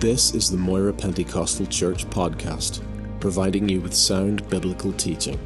[0.00, 2.82] This is the Moira Pentecostal Church podcast,
[3.18, 5.40] providing you with sound biblical teaching.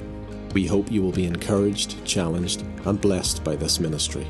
[0.55, 4.27] We hope you will be encouraged, challenged, and blessed by this ministry.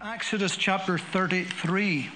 [0.00, 2.08] Exodus chapter 33.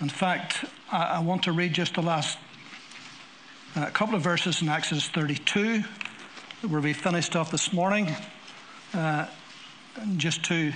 [0.00, 2.38] In fact, I, I want to read just the last
[3.76, 5.82] uh, couple of verses in Exodus 32,
[6.68, 8.08] where we finished off this morning,
[8.94, 9.26] uh,
[10.16, 10.72] just to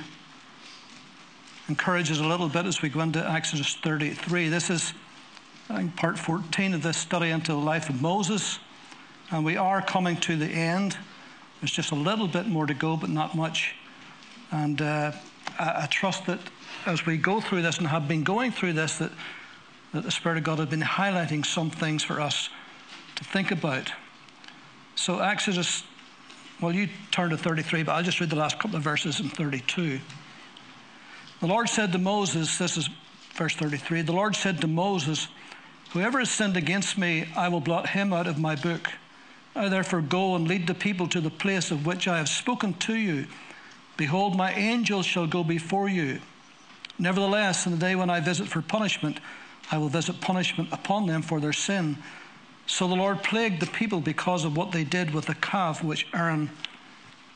[1.68, 4.48] encourage us a little bit as we go into Exodus 33.
[4.48, 4.94] This is,
[5.68, 8.60] I think, part 14 of this study into the life of Moses,
[9.30, 10.96] and we are coming to the end.
[11.60, 13.74] There's just a little bit more to go, but not much.
[14.52, 15.12] And uh,
[15.58, 16.38] I, I trust that
[16.86, 19.10] as we go through this and have been going through this, that,
[19.92, 22.50] that the Spirit of God has been highlighting some things for us
[23.16, 23.92] to think about.
[24.96, 25.82] So, Exodus,
[26.60, 29.28] well, you turn to 33, but I'll just read the last couple of verses in
[29.28, 30.00] 32.
[31.40, 32.88] The Lord said to Moses, this is
[33.34, 35.28] verse 33, the Lord said to Moses,
[35.90, 38.90] Whoever has sinned against me, I will blot him out of my book.
[39.54, 42.74] I therefore go and lead the people to the place of which I have spoken
[42.74, 43.26] to you.
[43.96, 46.20] Behold, my angels shall go before you.
[46.98, 49.20] Nevertheless, in the day when I visit for punishment,
[49.70, 51.98] I will visit punishment upon them for their sin.
[52.66, 56.06] So the Lord plagued the people because of what they did with the calf which
[56.14, 56.50] Aaron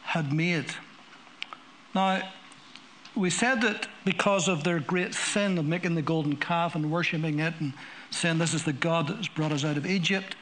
[0.03, 0.67] had made.
[1.95, 2.23] Now,
[3.15, 7.41] we said that because of their great sin of making the golden calf and worshipping
[7.41, 7.73] it and
[8.11, 10.37] saying this is the God that has brought us out of Egypt,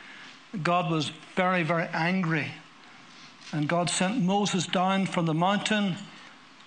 [0.63, 2.49] God was very, very angry.
[3.53, 5.97] And God sent Moses down from the mountain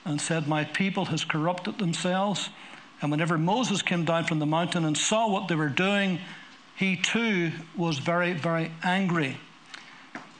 [0.06, 2.50] and said, My people has corrupted themselves.
[3.02, 6.20] And whenever Moses came down from the mountain and saw what they were doing,
[6.80, 9.38] he too was very, very angry.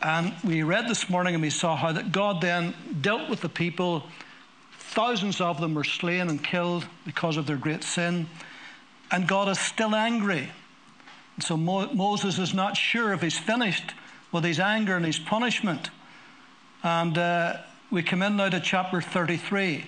[0.02, 3.50] And we read this morning and we saw how that God then dealt with the
[3.50, 4.04] people.
[4.72, 8.26] Thousands of them were slain and killed because of their great sin.
[9.12, 10.50] And God is still angry.
[11.36, 13.94] And so Mo- Moses is not sure if he's finished
[14.32, 15.90] with his anger and his punishment.
[16.84, 17.58] And uh,
[17.92, 19.84] we come in now to chapter 33.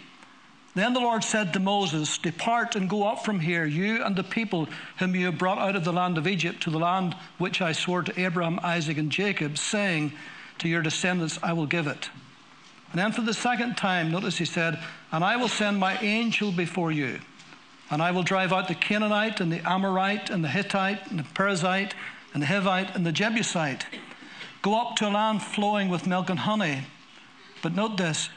[0.73, 4.23] Then the Lord said to Moses, Depart and go up from here, you and the
[4.23, 7.61] people whom you have brought out of the land of Egypt to the land which
[7.61, 10.13] I swore to Abraham, Isaac, and Jacob, saying,
[10.59, 12.09] To your descendants I will give it.
[12.91, 14.79] And then for the second time, notice he said,
[15.11, 17.19] And I will send my angel before you,
[17.89, 21.23] and I will drive out the Canaanite, and the Amorite, and the Hittite, and the
[21.23, 21.93] Perizzite,
[22.33, 23.85] and the Hivite, and the Jebusite.
[24.61, 26.83] Go up to a land flowing with milk and honey.
[27.61, 28.29] But note this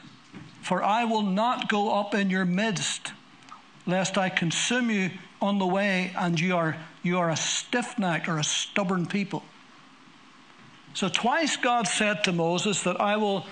[0.65, 3.13] for I will not go up in your midst,
[3.85, 8.27] lest I consume you on the way, and you are, you are a stiff necked
[8.27, 9.43] or a stubborn people.
[10.95, 13.45] So, twice God said to Moses that I will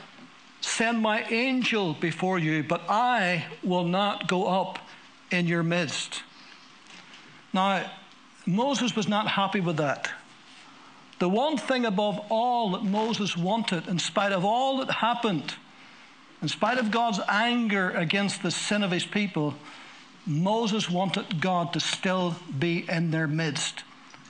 [0.61, 4.79] send my angel before you, but I will not go up
[5.29, 6.23] in your midst.
[7.53, 7.91] Now,
[8.47, 10.09] Moses was not happy with that.
[11.19, 15.53] The one thing above all that Moses wanted, in spite of all that happened,
[16.43, 19.55] in spite of God's anger against the sin of his people,
[20.25, 23.85] Moses wanted God to still be in their midst.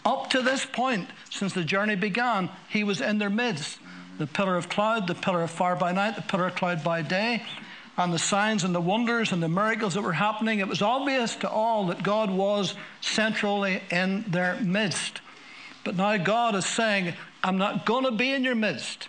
[0.05, 3.79] Up to this point, since the journey began, he was in their midst.
[4.19, 7.01] The pillar of cloud, the pillar of fire by night, the pillar of cloud by
[7.01, 7.41] day,
[7.97, 10.59] and the signs and the wonders and the miracles that were happening.
[10.59, 15.21] It was obvious to all that God was centrally in their midst.
[15.83, 19.07] But now God is saying, I'm not going to be in your midst.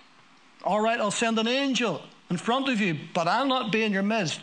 [0.63, 3.93] All right, I'll send an angel in front of you, but I'll not be in
[3.93, 4.41] your midst.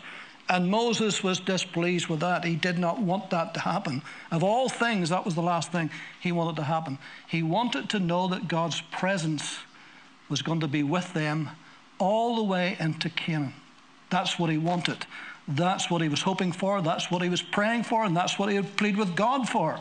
[0.48, 2.44] And Moses was displeased with that.
[2.44, 4.02] He did not want that to happen.
[4.30, 5.90] Of all things, that was the last thing
[6.20, 6.98] he wanted to happen.
[7.28, 9.58] He wanted to know that God's presence
[10.28, 11.50] was going to be with them
[11.98, 13.54] all the way into Canaan.
[14.10, 15.06] That's what he wanted.
[15.48, 16.82] That's what he was hoping for.
[16.82, 18.04] That's what he was praying for.
[18.04, 19.78] And that's what he had pleaded with God for.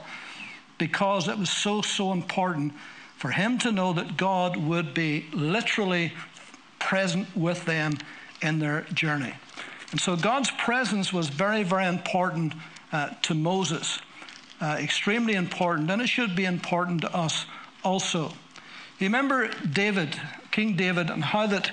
[0.77, 2.73] Because it was so, so important
[3.17, 6.13] for him to know that God would be literally
[6.81, 7.97] present with them
[8.41, 9.33] in their journey.
[9.91, 12.53] And so God's presence was very, very important
[12.91, 13.99] uh, to Moses,
[14.59, 17.45] uh, extremely important, and it should be important to us
[17.83, 18.33] also.
[18.99, 20.19] You remember David,
[20.51, 21.71] King David, and how that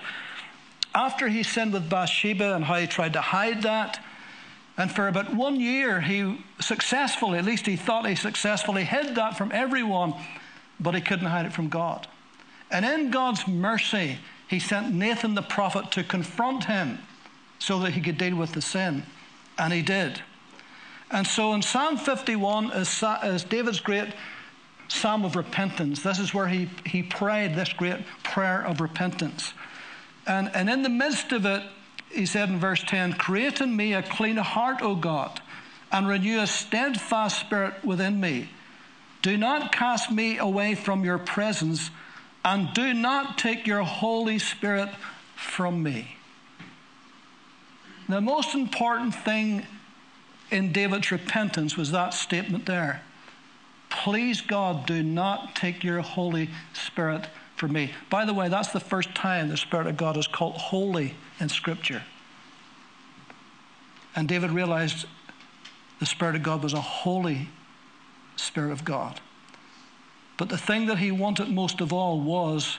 [0.94, 4.02] after he sinned with Bathsheba and how he tried to hide that,
[4.76, 9.36] and for about one year he successfully, at least he thought he successfully hid that
[9.36, 10.14] from everyone,
[10.80, 12.06] but he couldn't hide it from God.
[12.70, 14.18] And in God's mercy,
[14.48, 16.98] he sent Nathan the prophet to confront him
[17.58, 19.04] so that he could deal with the sin.
[19.58, 20.22] And he did.
[21.10, 24.12] And so in Psalm 51, is, David's great
[24.88, 26.02] psalm of repentance.
[26.02, 29.52] This is where he, he prayed this great prayer of repentance.
[30.26, 31.62] And, and in the midst of it,
[32.10, 35.40] he said in verse 10 Create in me a clean heart, O God,
[35.92, 38.50] and renew a steadfast spirit within me.
[39.22, 41.90] Do not cast me away from your presence,
[42.44, 44.90] and do not take your Holy Spirit
[45.36, 46.16] from me.
[48.08, 49.66] The most important thing
[50.50, 53.02] in David's repentance was that statement there.
[53.90, 57.26] Please, God, do not take your Holy Spirit
[57.56, 57.92] from me.
[58.08, 61.48] By the way, that's the first time the Spirit of God is called holy in
[61.48, 62.02] Scripture.
[64.14, 65.06] And David realized
[66.00, 67.48] the Spirit of God was a holy
[68.36, 69.20] Spirit of God.
[70.38, 72.78] But the thing that he wanted most of all was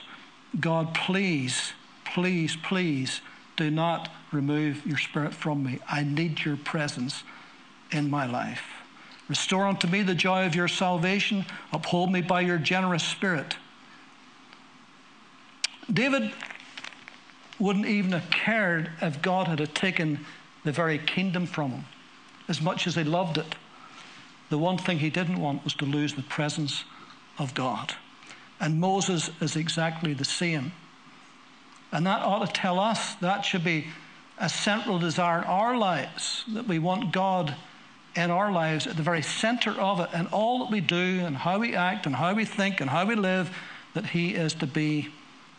[0.58, 1.72] God, please,
[2.04, 3.20] please, please
[3.56, 5.78] do not remove your Spirit from me.
[5.88, 7.22] I need your presence
[7.92, 8.64] in my life.
[9.28, 11.44] Restore unto me the joy of your salvation.
[11.72, 13.56] Uphold me by your generous spirit.
[15.92, 16.32] David
[17.58, 20.24] wouldn't even have cared if God had taken
[20.64, 21.84] the very kingdom from him,
[22.48, 23.54] as much as he loved it.
[24.48, 26.84] The one thing he didn't want was to lose the presence
[27.40, 27.94] of God.
[28.60, 30.72] And Moses is exactly the same.
[31.90, 33.86] And that ought to tell us that should be
[34.38, 37.56] a central desire in our lives that we want God
[38.16, 41.36] in our lives at the very center of it and all that we do and
[41.36, 43.56] how we act and how we think and how we live,
[43.94, 45.08] that He is to be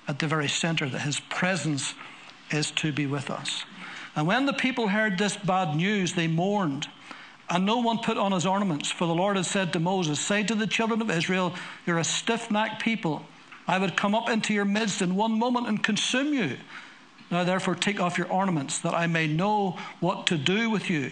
[0.07, 1.93] at the very center, that His presence
[2.51, 3.63] is to be with us.
[4.15, 6.87] And when the people heard this bad news, they mourned.
[7.51, 10.41] And no one put on his ornaments, for the Lord had said to Moses, Say
[10.43, 11.53] to the children of Israel,
[11.85, 13.25] You're a stiff necked people.
[13.67, 16.57] I would come up into your midst in one moment and consume you.
[17.29, 21.11] Now therefore take off your ornaments, that I may know what to do with you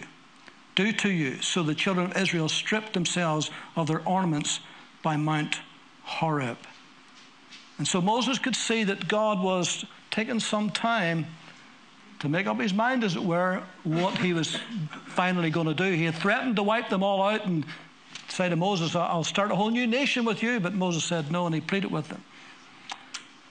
[0.74, 1.40] do to you.
[1.42, 4.60] So the children of Israel stripped themselves of their ornaments
[5.02, 5.60] by Mount
[6.04, 6.58] Horeb.
[7.78, 11.26] And so Moses could see that God was taking some time
[12.20, 14.58] to make up his mind, as it were, what he was
[15.06, 15.90] finally going to do.
[15.92, 17.64] He had threatened to wipe them all out and
[18.28, 20.60] say to Moses, I'll start a whole new nation with you.
[20.60, 22.22] But Moses said no, and he pleaded with them.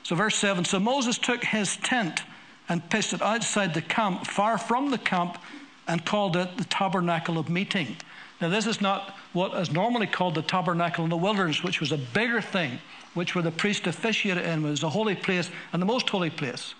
[0.03, 2.21] So, verse 7 So Moses took his tent
[2.69, 5.39] and pitched it outside the camp, far from the camp,
[5.87, 7.97] and called it the tabernacle of meeting.
[8.39, 11.91] Now, this is not what is normally called the tabernacle in the wilderness, which was
[11.91, 12.79] a bigger thing,
[13.15, 16.75] which where the priest officiated in, was the holy place and the most holy place.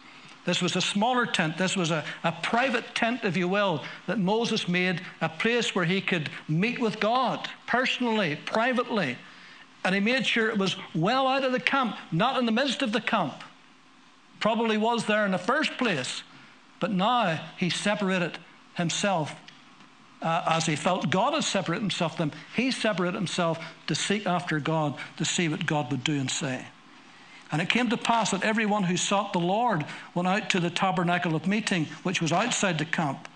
[0.45, 1.57] This was a smaller tent.
[1.57, 5.86] This was a, a private tent, if you will, that Moses made, a place where
[5.86, 9.18] he could meet with God personally, privately.
[9.83, 12.81] And he made sure it was well out of the camp, not in the midst
[12.81, 13.44] of the camp.
[14.39, 16.24] Probably was there in the first place.
[16.80, 18.38] But now he separated
[18.75, 19.36] himself
[20.21, 22.39] uh, as he felt God had separated himself from them.
[22.56, 26.65] He separated himself to seek after God, to see what God would do and say.
[27.51, 30.69] And it came to pass that everyone who sought the Lord went out to the
[30.69, 33.28] tabernacle of meeting, which was outside the camp.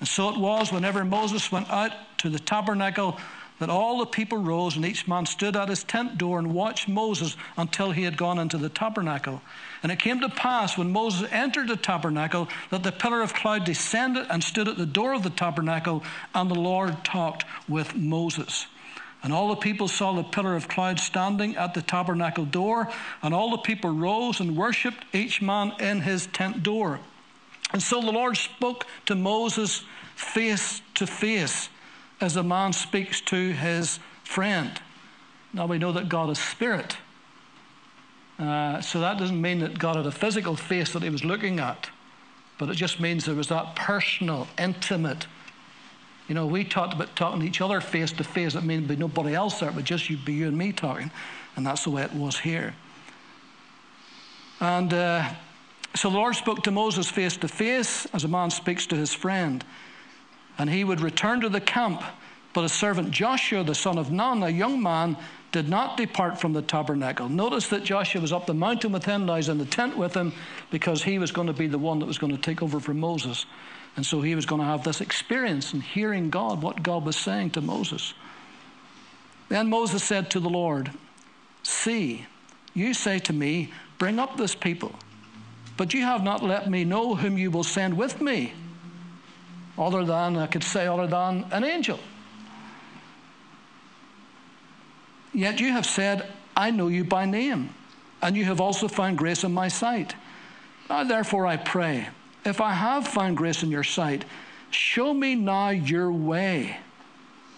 [0.00, 3.18] And so it was whenever Moses went out to the tabernacle
[3.62, 6.88] that all the people rose and each man stood at his tent door and watched
[6.88, 9.40] Moses until he had gone into the tabernacle.
[9.84, 13.64] And it came to pass when Moses entered the tabernacle that the pillar of cloud
[13.64, 16.02] descended and stood at the door of the tabernacle,
[16.34, 18.66] and the Lord talked with Moses.
[19.22, 22.88] And all the people saw the pillar of cloud standing at the tabernacle door,
[23.22, 26.98] and all the people rose and worshipped each man in his tent door.
[27.72, 29.84] And so the Lord spoke to Moses
[30.16, 31.68] face to face
[32.20, 34.80] as a man speaks to his friend.
[35.52, 36.96] Now we know that God is spirit.
[38.38, 41.60] Uh, so that doesn't mean that God had a physical face that he was looking
[41.60, 41.90] at,
[42.58, 45.26] but it just means there was that personal, intimate.
[46.32, 48.54] You know, we talked about talking to each other face to face.
[48.54, 51.10] It means be nobody else there, but just you, be you and me talking.
[51.56, 52.74] And that's the way it was here.
[54.58, 55.28] And uh,
[55.94, 59.12] so the Lord spoke to Moses face to face as a man speaks to his
[59.12, 59.62] friend
[60.56, 62.02] and he would return to the camp.
[62.54, 65.18] But his servant Joshua, the son of Nun, a young man,
[65.52, 67.28] did not depart from the tabernacle.
[67.28, 70.14] Notice that Joshua was up the mountain with him, now he's in the tent with
[70.14, 70.32] him,
[70.70, 73.00] because he was going to be the one that was going to take over from
[73.00, 73.44] Moses.
[73.96, 77.16] And so he was going to have this experience in hearing God, what God was
[77.16, 78.14] saying to Moses.
[79.48, 80.90] Then Moses said to the Lord,
[81.62, 82.26] See,
[82.74, 84.92] you say to me, Bring up this people,
[85.76, 88.52] but you have not let me know whom you will send with me
[89.78, 91.98] other than, I could say, other than an angel.
[95.32, 97.70] Yet you have said, I know you by name,
[98.20, 100.14] and you have also found grace in my sight.
[100.90, 102.08] Now, therefore, I pray,
[102.44, 104.24] if I have found grace in your sight,
[104.70, 106.76] show me now your way,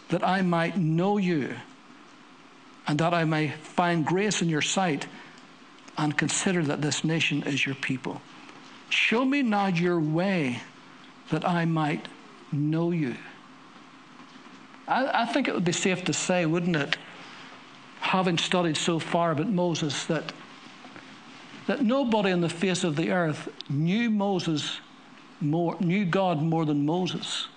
[0.08, 1.54] that I might know you,
[2.86, 5.06] and that I may find grace in your sight,
[5.96, 8.20] and consider that this nation is your people.
[8.90, 10.60] Show me now your way,
[11.30, 12.06] that I might
[12.52, 13.16] know you.
[14.86, 16.96] I, I think it would be safe to say, wouldn't it,
[18.00, 20.32] having studied so far about Moses, that,
[21.66, 24.80] that nobody on the face of the earth knew Moses
[25.40, 27.48] more, knew God more than Moses.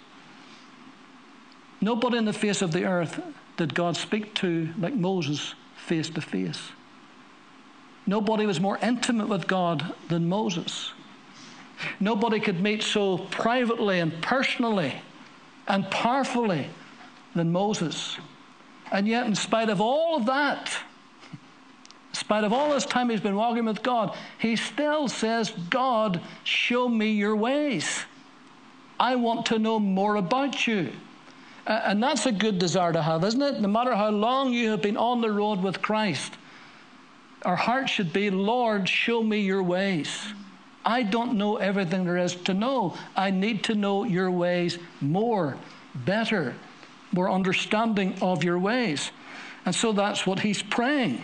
[1.82, 3.22] Nobody on the face of the earth
[3.58, 6.72] did God speak to like Moses face to face.
[8.06, 10.94] Nobody was more intimate with God than Moses.
[12.00, 14.94] Nobody could meet so privately and personally
[15.68, 16.70] and powerfully
[17.36, 18.18] than Moses.
[18.92, 20.72] And yet, in spite of all of that,
[22.18, 26.90] spite of all this time he's been walking with God, he still says, God, show
[26.90, 28.06] me your ways.
[29.00, 30.92] I want to know more about you.
[31.66, 33.60] And that's a good desire to have, isn't it?
[33.60, 36.34] No matter how long you have been on the road with Christ,
[37.44, 40.34] our heart should be, Lord, show me your ways.
[40.86, 42.96] I don't know everything there is to know.
[43.16, 45.58] I need to know your ways more,
[45.94, 46.56] better,
[47.12, 49.12] more understanding of your ways.
[49.66, 51.22] And so that's what he's praying,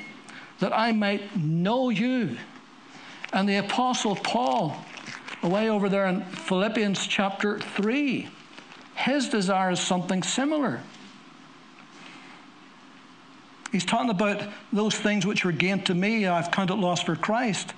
[0.63, 2.37] that I might know you.
[3.33, 4.77] And the Apostle Paul,
[5.41, 8.29] away over there in Philippians chapter 3,
[8.95, 10.79] his desire is something similar.
[13.73, 14.41] He's talking about
[14.71, 17.73] those things which were gained to me, I've counted loss for Christ.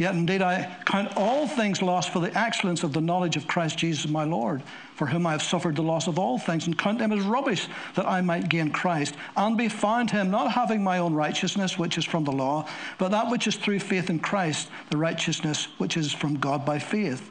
[0.00, 3.78] Yet indeed I count all things lost for the excellence of the knowledge of Christ
[3.78, 4.62] Jesus my Lord,
[4.94, 7.68] for whom I have suffered the loss of all things, and count them as rubbish,
[7.94, 11.98] that I might gain Christ, and be found him, not having my own righteousness, which
[11.98, 12.66] is from the law,
[12.98, 16.78] but that which is through faith in Christ, the righteousness which is from God by
[16.78, 17.30] faith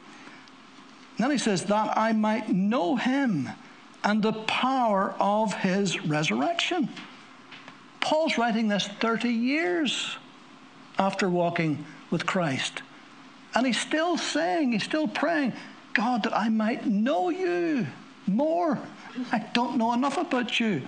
[1.20, 3.50] and then he says, that I might know him
[4.02, 6.88] and the power of his resurrection.
[8.00, 10.16] Paul's writing this 30 years
[10.98, 12.82] after walking with Christ.
[13.54, 15.52] And he's still saying, he's still praying,
[15.92, 17.86] God, that I might know you
[18.26, 18.78] more.
[19.32, 20.82] I don't know enough about you.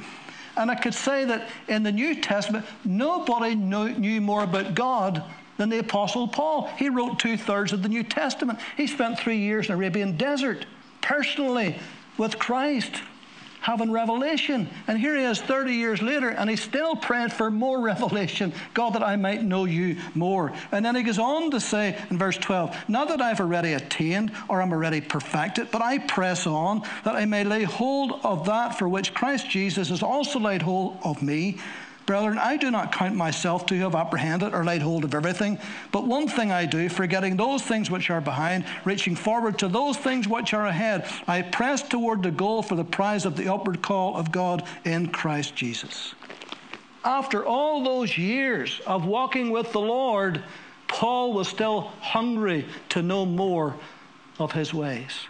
[0.56, 5.24] And I could say that in the New Testament, nobody knew more about God
[5.56, 6.68] than the Apostle Paul.
[6.76, 8.58] He wrote two thirds of the New Testament.
[8.76, 10.66] He spent three years in the Arabian desert,
[11.00, 11.78] personally,
[12.18, 13.02] with Christ,
[13.62, 14.68] having revelation.
[14.86, 18.52] And here he is 30 years later, and he's still praying for more revelation.
[18.74, 20.52] God, that I might know you more.
[20.72, 24.32] And then he goes on to say in verse 12, Not that I've already attained
[24.48, 28.78] or am already perfected, but I press on that I may lay hold of that
[28.78, 31.58] for which Christ Jesus has also laid hold of me.
[32.06, 35.58] Brethren, I do not count myself to have apprehended or laid hold of everything,
[35.92, 39.96] but one thing I do, forgetting those things which are behind, reaching forward to those
[39.96, 43.82] things which are ahead, I press toward the goal for the prize of the upward
[43.82, 46.14] call of God in Christ Jesus.
[47.04, 50.42] After all those years of walking with the Lord,
[50.88, 53.74] Paul was still hungry to know more
[54.38, 55.26] of his ways.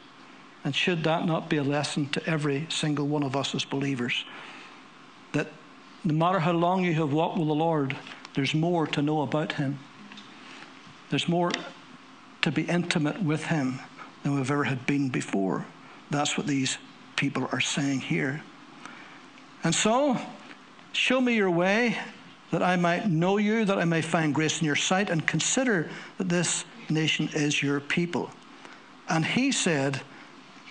[0.64, 4.25] And should that not be a lesson to every single one of us as believers?
[6.04, 7.97] No matter how long you have walked with the Lord,
[8.35, 9.78] there's more to know about Him.
[11.11, 11.52] There's more
[12.42, 13.78] to be intimate with Him
[14.23, 15.64] than we've ever had been before.
[16.11, 16.78] That's what these
[17.14, 18.42] people are saying here.
[19.62, 20.18] And so,
[20.92, 21.97] show me your way
[22.50, 25.88] that I might know you, that I may find grace in your sight, and consider
[26.18, 28.30] that this nation is your people.
[29.09, 30.00] And he said,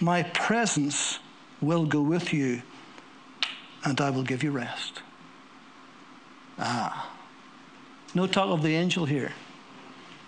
[0.01, 1.19] My presence
[1.61, 2.63] will go with you,
[3.85, 5.01] and I will give you rest.
[6.59, 7.11] Ah.
[8.13, 9.31] No talk of the angel here.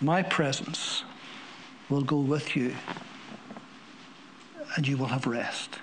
[0.00, 1.04] My presence
[1.88, 2.74] will go with you
[4.76, 5.78] and you will have rest.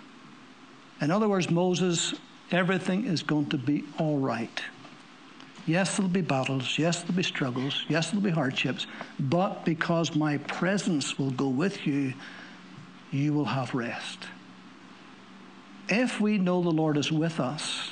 [1.00, 2.14] In other words, Moses,
[2.52, 4.62] everything is going to be all right.
[5.66, 6.78] Yes, there'll be battles.
[6.78, 7.86] Yes, there'll be struggles.
[7.88, 8.88] Yes, there'll be hardships.
[9.20, 12.14] But because my presence will go with you,
[13.12, 14.26] you will have rest.
[15.88, 17.92] If we know the Lord is with us,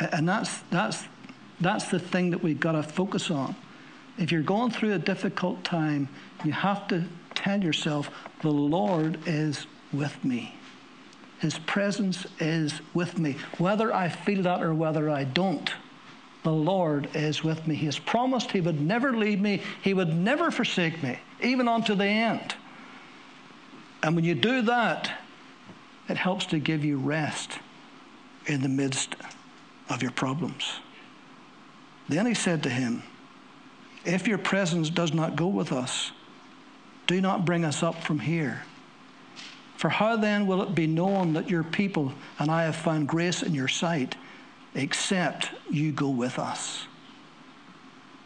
[0.00, 1.04] and that's, that's
[1.60, 3.54] that's the thing that we've got to focus on.
[4.18, 6.08] If you're going through a difficult time,
[6.44, 8.10] you have to tell yourself,
[8.42, 10.54] the Lord is with me.
[11.38, 13.36] His presence is with me.
[13.58, 15.72] Whether I feel that or whether I don't,
[16.42, 17.74] the Lord is with me.
[17.76, 21.94] He has promised He would never leave me, He would never forsake me, even unto
[21.94, 22.54] the end.
[24.02, 25.12] And when you do that,
[26.08, 27.58] it helps to give you rest
[28.46, 29.14] in the midst
[29.90, 30.80] of your problems.
[32.08, 33.02] Then he said to him,
[34.04, 36.12] If your presence does not go with us,
[37.06, 38.62] do not bring us up from here.
[39.76, 43.42] For how then will it be known that your people and I have found grace
[43.42, 44.16] in your sight,
[44.74, 46.86] except you go with us.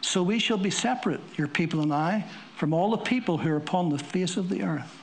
[0.01, 2.25] So we shall be separate, your people and I,
[2.57, 4.99] from all the people who are upon the face of the earth.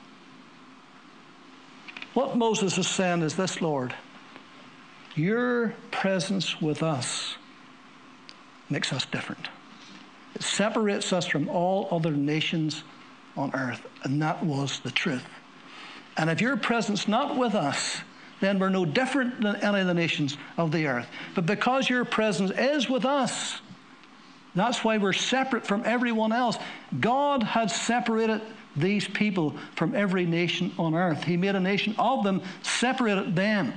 [2.12, 3.94] What Moses is saying is this, Lord
[5.14, 7.37] your presence with us
[8.70, 9.48] makes us different.
[10.34, 12.84] It separates us from all other nations
[13.36, 15.24] on earth, and that was the truth.
[16.16, 18.00] And if your presence not with us,
[18.40, 21.06] then we're no different than any of the nations of the earth.
[21.34, 23.60] But because your presence is with us,
[24.54, 26.56] that's why we're separate from everyone else.
[26.98, 28.40] God had separated
[28.76, 31.24] these people from every nation on earth.
[31.24, 33.72] He made a nation of them, separated them,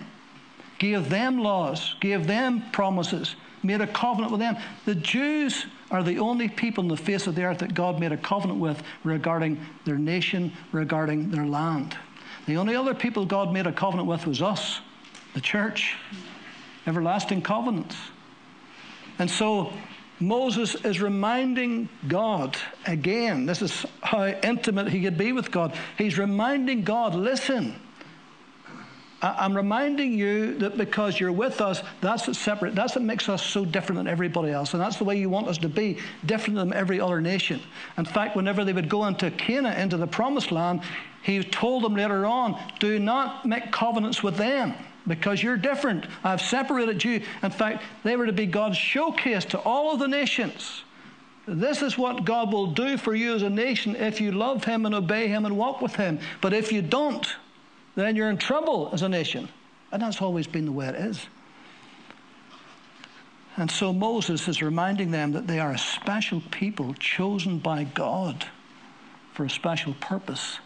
[0.80, 4.58] gave them laws, gave them promises, made a covenant with them.
[4.86, 8.12] The Jews are the only people on the face of the earth that God made
[8.12, 11.96] a covenant with regarding their nation, regarding their land.
[12.46, 14.82] The only other people God made a covenant with was us,
[15.34, 15.96] the church,
[16.86, 17.96] everlasting covenants.
[19.20, 19.72] And so
[20.20, 25.74] Moses is reminding God again, this is how intimate he could be with God.
[25.98, 27.76] He's reminding God, listen,
[29.24, 32.76] I'm reminding you that because you're with us, that's what separate.
[32.76, 35.48] That's what makes us so different than everybody else, and that's the way you want
[35.48, 37.62] us to be, different than every other nation.
[37.98, 40.82] In fact, whenever they would go into Canaan, into the Promised Land,
[41.22, 44.74] he told them later on, "Do not make covenants with them."
[45.06, 46.06] Because you're different.
[46.24, 47.22] I've separated you.
[47.42, 50.84] In fact, they were to be God's showcase to all of the nations.
[51.46, 54.86] This is what God will do for you as a nation if you love Him
[54.86, 56.20] and obey Him and walk with Him.
[56.40, 57.36] But if you don't,
[57.96, 59.50] then you're in trouble as a nation.
[59.92, 61.28] And that's always been the way it is.
[63.56, 68.46] And so Moses is reminding them that they are a special people chosen by God
[69.34, 70.60] for a special purpose.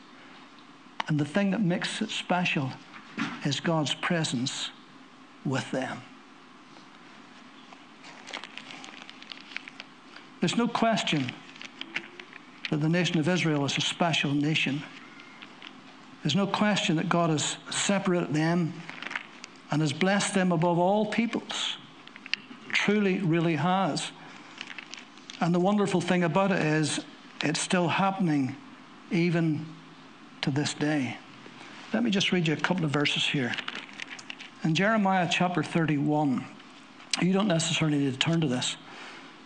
[1.08, 2.72] And the thing that makes it special
[3.46, 4.70] is God's presence
[5.46, 6.02] with them.
[10.40, 11.34] There's no question
[12.70, 14.84] that the nation of Israel is a special nation.
[16.24, 18.74] There's no question that God has separated them
[19.72, 21.78] and has blessed them above all peoples.
[22.70, 24.12] Truly, really has.
[25.40, 27.00] And the wonderful thing about it is,
[27.42, 28.56] it's still happening
[29.12, 29.66] even
[30.42, 31.18] to this day.
[31.94, 33.54] Let me just read you a couple of verses here.
[34.64, 36.44] In Jeremiah chapter 31,
[37.22, 38.76] you don't necessarily need to turn to this.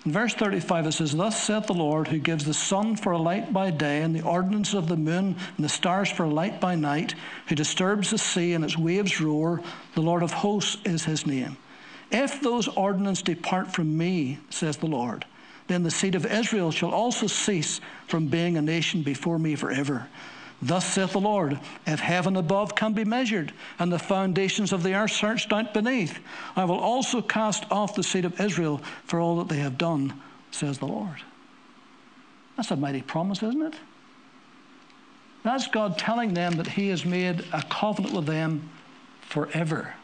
[0.05, 3.53] Verse 35, it says, Thus saith the Lord, who gives the sun for a light
[3.53, 6.73] by day, and the ordinance of the moon and the stars for a light by
[6.73, 7.13] night,
[7.47, 9.61] who disturbs the sea and its waves roar,
[9.93, 11.55] the Lord of hosts is his name.
[12.11, 15.25] If those ordinances depart from me, says the Lord,
[15.67, 20.07] then the seed of Israel shall also cease from being a nation before me forever.
[20.62, 24.93] Thus saith the Lord, if heaven above can be measured, and the foundations of the
[24.93, 26.19] earth searched out beneath,
[26.56, 30.21] I will also cast off the seed of Israel for all that they have done,
[30.52, 31.24] says the Lord.
[32.56, 33.76] That's a mighty promise, isn't it?
[35.43, 38.69] That's God telling them that He has made a covenant with them
[39.21, 39.95] forever.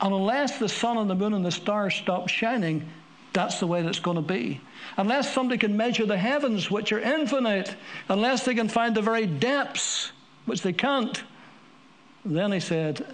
[0.00, 2.88] And unless the sun and the moon and the stars stop shining,
[3.32, 4.60] that's the way that's going to be.
[4.96, 7.74] Unless somebody can measure the heavens, which are infinite,
[8.08, 10.12] unless they can find the very depths,
[10.46, 11.22] which they can't,
[12.24, 13.04] then he said,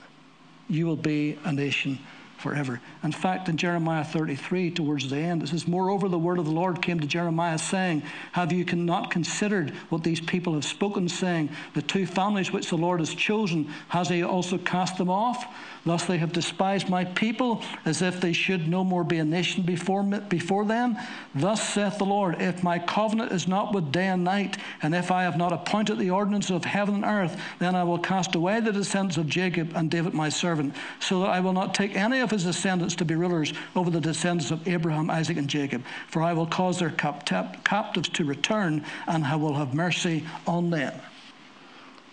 [0.68, 1.98] You will be a nation
[2.38, 2.80] forever.
[3.02, 6.50] In fact, in Jeremiah 33, towards the end, it says, Moreover, the word of the
[6.50, 11.48] Lord came to Jeremiah, saying, Have you not considered what these people have spoken, saying,
[11.72, 15.46] The two families which the Lord has chosen, has he also cast them off?
[15.84, 19.64] Thus they have despised my people as if they should no more be a nation
[19.64, 20.96] before, before them.
[21.34, 25.10] Thus saith the Lord, If my covenant is not with day and night, and if
[25.10, 28.60] I have not appointed the ordinance of heaven and earth, then I will cast away
[28.60, 32.20] the descendants of Jacob and David my servant, so that I will not take any
[32.20, 35.84] of his descendants to be rulers over the descendants of Abraham, Isaac, and Jacob.
[36.08, 40.94] For I will cause their captives to return, and I will have mercy on them.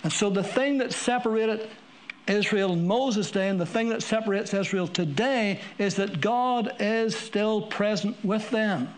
[0.04, 1.70] And so the thing that separated
[2.28, 7.16] Israel in Moses' day, and the thing that separates Israel today is that God is
[7.16, 8.90] still present with them.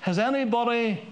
[0.00, 1.06] Has anybody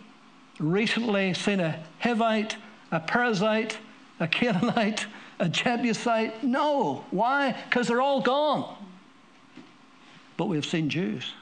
[0.59, 2.57] recently seen a Hivite,
[2.91, 3.77] a Perizzite,
[4.21, 5.07] a Canaanite,
[5.39, 6.43] a Jebusite?
[6.43, 7.05] No.
[7.11, 7.57] Why?
[7.69, 8.77] Because they're all gone.
[10.37, 11.33] But we have seen Jews.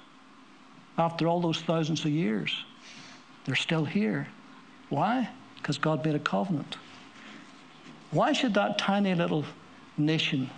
[0.98, 2.64] After all those thousands of years,
[3.44, 4.28] they're still here.
[4.90, 5.30] Why?
[5.56, 6.76] Because God made a covenant.
[8.11, 9.44] Why should that tiny little
[9.96, 10.50] nation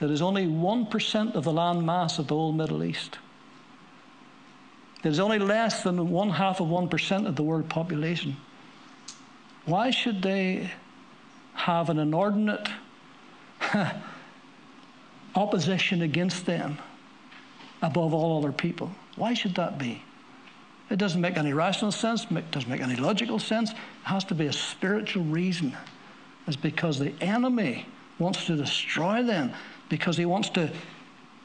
[0.00, 3.18] that is only 1% of the land mass of the whole Middle East.
[5.02, 8.36] That is only less than one half of 1% of the world population.
[9.66, 10.70] Why should they
[11.54, 12.68] have an inordinate
[15.34, 16.78] opposition against them
[17.82, 18.90] above all other people.
[19.16, 20.02] Why should that be?
[20.90, 23.70] It doesn't make any rational sense, it doesn't make any logical sense.
[23.70, 25.76] It has to be a spiritual reason.
[26.46, 27.86] It's because the enemy
[28.18, 29.52] wants to destroy them,
[29.88, 30.70] because he wants to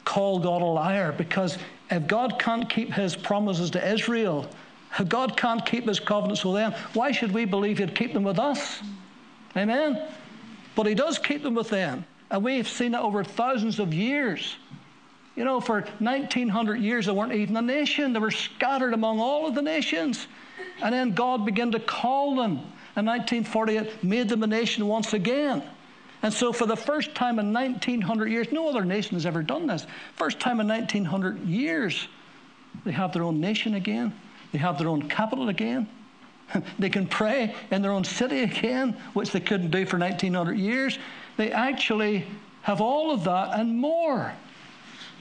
[0.04, 1.12] call God a liar.
[1.12, 1.58] Because
[1.90, 4.48] if God can't keep his promises to Israel,
[4.98, 8.24] if God can't keep his covenants with them, why should we believe he'd keep them
[8.24, 8.80] with us?
[9.56, 10.00] Amen?
[10.74, 12.04] But he does keep them with them.
[12.30, 14.56] And we've seen it over thousands of years.
[15.36, 18.12] You know, for 1900 years, they weren't even a nation.
[18.12, 20.26] They were scattered among all of the nations.
[20.82, 22.60] And then God began to call them.
[22.96, 25.62] In 1948, made them a nation once again.
[26.22, 29.66] And so, for the first time in 1900 years, no other nation has ever done
[29.66, 29.86] this.
[30.16, 32.08] First time in 1900 years,
[32.84, 34.12] they have their own nation again.
[34.52, 35.88] They have their own capital again.
[36.78, 40.98] they can pray in their own city again, which they couldn't do for 1900 years.
[41.36, 42.26] They actually
[42.62, 44.32] have all of that and more.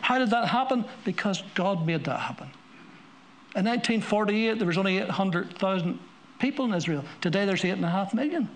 [0.02, 0.86] How did that happen?
[1.06, 2.50] Because God made that happen.
[3.56, 6.00] In 1948, there was only 800,000
[6.40, 7.04] people in Israel.
[7.22, 8.50] Today, there's 8.5 million.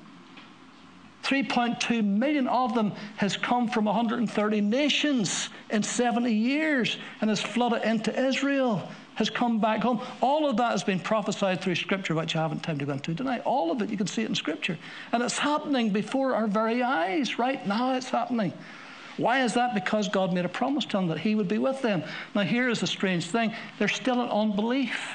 [1.23, 7.83] 3.2 million of them has come from 130 nations in 70 years and has flooded
[7.83, 10.01] into Israel, has come back home.
[10.21, 13.15] All of that has been prophesied through Scripture, which I haven't time to go into
[13.15, 13.41] tonight.
[13.45, 14.77] All of it, you can see it in Scripture.
[15.13, 17.39] And it's happening before our very eyes.
[17.39, 18.51] Right now, it's happening.
[19.15, 19.73] Why is that?
[19.73, 22.03] Because God made a promise to them that He would be with them.
[22.35, 25.13] Now, here is a strange thing they're still in unbelief.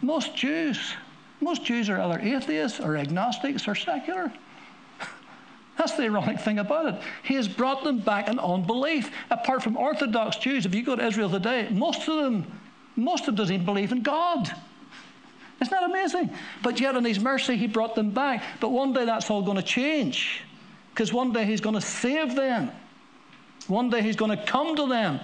[0.00, 0.94] Most Jews,
[1.40, 4.32] most Jews are either atheists or agnostics or secular.
[5.78, 7.00] That's the ironic thing about it.
[7.22, 9.10] He has brought them back in unbelief.
[9.30, 12.46] Apart from Orthodox Jews, if you go to Israel today, most of them,
[12.94, 14.52] most of them doesn't even believe in God.
[15.60, 16.30] Isn't that amazing?
[16.62, 18.42] But yet, in His mercy, He brought them back.
[18.60, 20.42] But one day that's all going to change.
[20.92, 22.70] Because one day He's going to save them.
[23.68, 25.20] One day He's going to come to them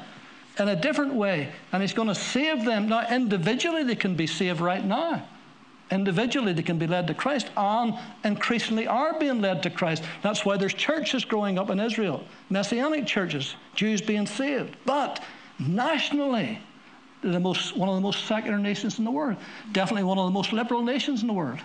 [0.58, 2.88] in a different way, and He's going to save them.
[2.88, 5.26] Now, individually, they can be saved right now.
[5.90, 10.02] Individually, they can be led to Christ, and increasingly are being led to Christ.
[10.22, 14.76] That's why there's churches growing up in Israel, messianic churches, Jews being saved.
[14.84, 15.22] But
[15.58, 16.58] nationally,
[17.22, 19.36] they're the most, one of the most secular nations in the world.
[19.72, 21.58] Definitely one of the most liberal nations in the world.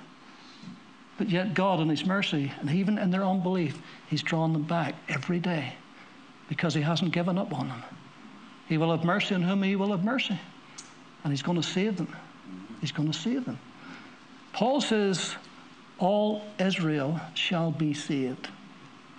[1.18, 4.96] But yet, God, in His mercy, and even in their unbelief, He's drawn them back
[5.10, 5.74] every day
[6.48, 7.84] because He hasn't given up on them.
[8.70, 10.40] He will have mercy on whom He will have mercy.
[11.24, 12.16] And He's going to save them.
[12.80, 13.60] He's going to save them.
[14.54, 15.36] Paul says,
[16.00, 18.48] All Israel shall be saved.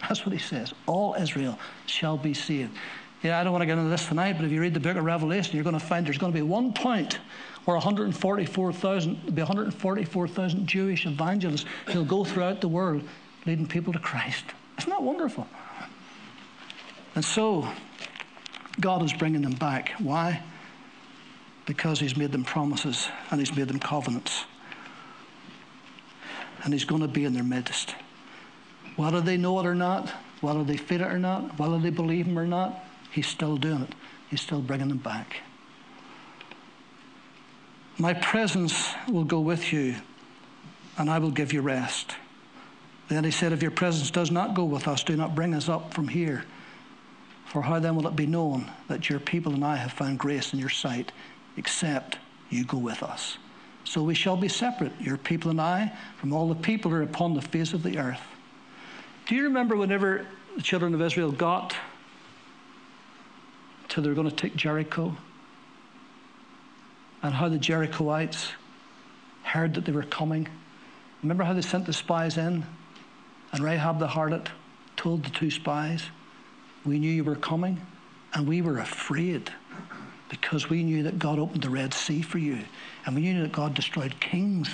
[0.00, 0.72] That's what he says.
[0.86, 2.72] All Israel shall be saved.
[3.22, 4.96] Yeah, I don't want to get into this tonight, but if you read the book
[4.96, 7.18] of Revelation, you're going to find there's going to be one point
[7.64, 13.02] where 144,000, be 144,000 Jewish evangelists who'll go throughout the world
[13.46, 14.44] leading people to Christ.
[14.78, 15.46] Isn't that wonderful?
[17.14, 17.66] And so,
[18.80, 19.92] God is bringing them back.
[19.98, 20.42] Why?
[21.64, 24.44] Because He's made them promises and He's made them covenants.
[26.64, 27.94] And He's going to be in their midst.
[28.96, 32.26] Whether they know it or not, whether they feel it or not, whether they believe
[32.26, 33.94] Him or not, He's still doing it.
[34.28, 35.36] He's still bringing them back.
[37.98, 39.94] My presence will go with you,
[40.98, 42.16] and I will give you rest.
[43.08, 45.68] Then he said, If your presence does not go with us, do not bring us
[45.68, 46.44] up from here.
[47.46, 50.52] For how then will it be known that your people and I have found grace
[50.52, 51.12] in your sight,
[51.56, 52.18] except
[52.50, 53.38] you go with us?
[53.84, 57.02] So we shall be separate, your people and I, from all the people who are
[57.02, 58.22] upon the face of the earth.
[59.26, 61.76] Do you remember whenever the children of Israel got
[63.88, 65.16] till they were going to take Jericho?
[67.24, 68.50] and how the Jerichoites
[69.44, 70.46] heard that they were coming.
[71.22, 72.66] Remember how they sent the spies in?
[73.50, 74.48] And Rahab the harlot
[74.96, 76.04] told the two spies,
[76.84, 77.80] We knew you were coming,
[78.34, 79.50] and we were afraid
[80.28, 82.58] because we knew that God opened the Red Sea for you,
[83.04, 84.68] and we knew that God destroyed kings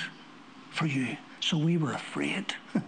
[0.71, 1.16] for you.
[1.40, 2.55] So we were afraid.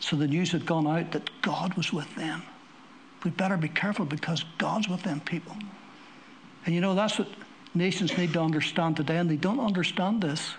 [0.00, 2.42] so the news had gone out that God was with them.
[3.24, 5.56] We'd better be careful because God's with them people.
[6.64, 7.28] And you know, that's what
[7.74, 10.54] nations need to understand today, and they don't understand this.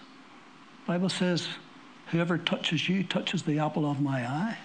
[0.85, 1.47] The Bible says,
[2.11, 4.57] Whoever touches you touches the apple of my eye.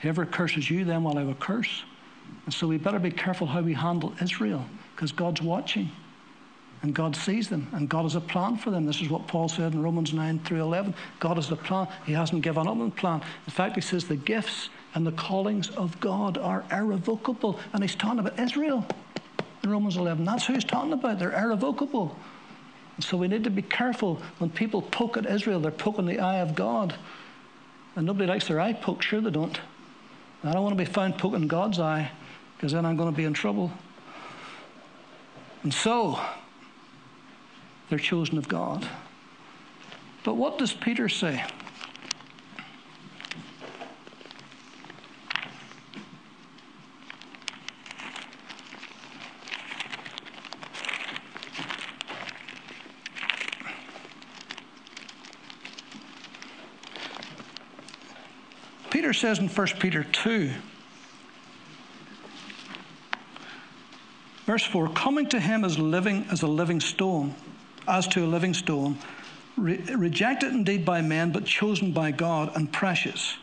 [0.00, 1.84] Whoever curses you, then will I will curse.
[2.44, 4.64] And so we better be careful how we handle Israel,
[4.94, 5.90] because God's watching.
[6.82, 8.84] And God sees them, and God has a plan for them.
[8.86, 10.94] This is what Paul said in Romans 9 through 11.
[11.20, 11.88] God has a plan.
[12.04, 13.22] He hasn't given up on the plan.
[13.46, 17.58] In fact, he says the gifts and the callings of God are irrevocable.
[17.72, 18.86] And he's talking about Israel
[19.62, 20.24] in Romans 11.
[20.24, 21.18] That's who he's talking about.
[21.18, 22.16] They're irrevocable.
[23.00, 26.38] So we need to be careful when people poke at Israel, they're poking the eye
[26.38, 26.94] of God.
[27.94, 29.58] And nobody likes their eye poked, sure they don't.
[30.44, 32.10] I don't want to be found poking God's eye
[32.56, 33.72] because then I'm going to be in trouble.
[35.62, 36.20] And so,
[37.88, 38.88] they're chosen of God.
[40.24, 41.44] But what does Peter say?
[58.90, 60.50] Peter says in 1 Peter 2,
[64.46, 67.32] verse 4 coming to him as living as a living stone,
[67.88, 68.98] as to a living stone,
[69.56, 73.36] re- rejected indeed by men, but chosen by God and precious.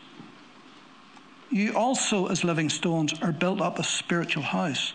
[1.50, 4.92] You also, as living stones, are built up a spiritual house,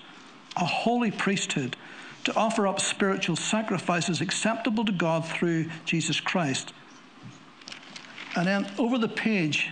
[0.58, 1.78] a holy priesthood,
[2.26, 6.74] to offer up spiritual sacrifices acceptable to God through Jesus Christ.
[8.36, 9.70] And then over the page,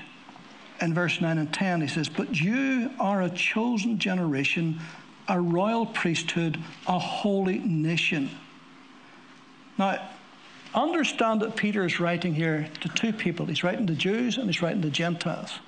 [0.82, 4.80] in verse 9 and 10, he says, But you are a chosen generation,
[5.28, 8.30] a royal priesthood, a holy nation.
[9.78, 10.10] Now,
[10.74, 13.46] understand that Peter is writing here to two people.
[13.46, 15.60] He's writing to Jews and he's writing to Gentiles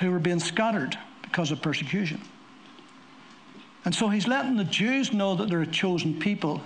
[0.00, 2.20] who were being scattered because of persecution.
[3.84, 6.60] And so he's letting the Jews know that they're a chosen people,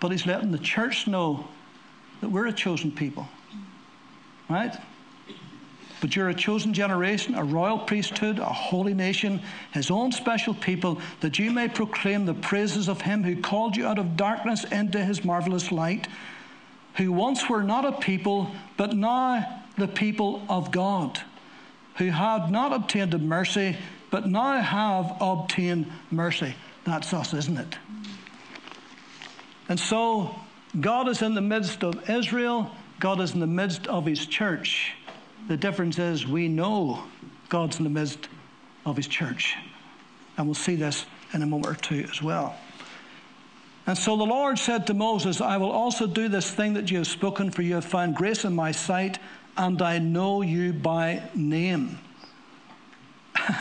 [0.00, 1.46] but he's letting the church know
[2.20, 3.28] that we're a chosen people.
[4.48, 4.74] Right?
[6.00, 9.40] But you're a chosen generation, a royal priesthood, a holy nation,
[9.72, 13.86] his own special people, that you may proclaim the praises of him who called you
[13.86, 16.06] out of darkness into his marvelous light,
[16.96, 21.18] who once were not a people, but now the people of God,
[21.96, 23.76] who had not obtained mercy,
[24.10, 26.54] but now have obtained mercy.
[26.84, 27.76] That's us, isn't it?
[29.68, 30.34] And so,
[30.78, 34.92] God is in the midst of Israel, God is in the midst of his church.
[35.48, 37.04] The difference is we know
[37.48, 38.28] God's in the midst
[38.84, 39.56] of His church.
[40.36, 42.56] And we'll see this in a moment or two as well.
[43.86, 46.98] And so the Lord said to Moses, I will also do this thing that you
[46.98, 49.18] have spoken, for you have found grace in my sight,
[49.56, 51.98] and I know you by name.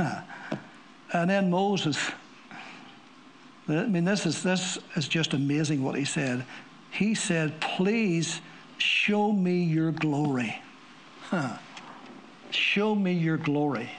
[1.13, 2.00] and then Moses,
[3.67, 6.43] I mean, this is, this is just amazing what he said.
[6.89, 8.41] He said, Please
[8.78, 10.60] show me your glory.
[11.30, 11.58] Huh.
[12.56, 13.89] Show me your glory.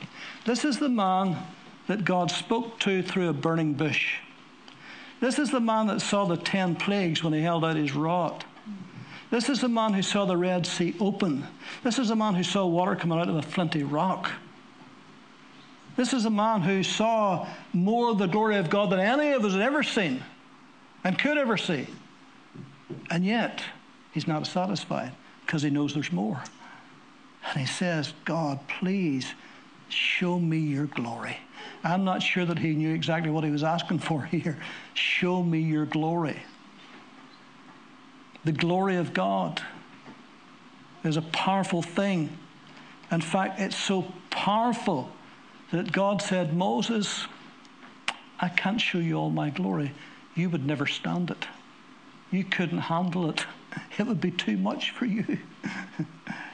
[0.45, 1.37] This is the man
[1.87, 4.17] that God spoke to through a burning bush.
[5.21, 8.45] This is the man that saw the ten plagues when he held out his rod.
[9.31, 11.47] This is the man who saw the Red Sea open.
[11.83, 14.31] This is the man who saw water coming out of a flinty rock.
[15.97, 19.45] This is a man who saw more of the glory of God than any of
[19.45, 20.23] us had ever seen
[21.03, 21.87] and could ever see.
[23.11, 23.63] And yet,
[24.13, 25.13] he's not satisfied
[25.45, 26.43] because he knows there's more.
[27.49, 29.33] And he says, God, please
[29.89, 31.37] show me your glory.
[31.85, 34.59] I'm not sure that he knew exactly what he was asking for here.
[34.95, 36.43] Show me your glory.
[38.45, 39.63] The glory of God
[41.05, 42.37] is a powerful thing.
[43.11, 45.11] In fact, it's so powerful
[45.73, 47.27] that God said, Moses,
[48.41, 49.93] I can't show you all my glory.
[50.35, 51.47] You would never stand it.
[52.31, 53.45] You couldn't handle it.
[53.99, 55.39] It would be too much for you.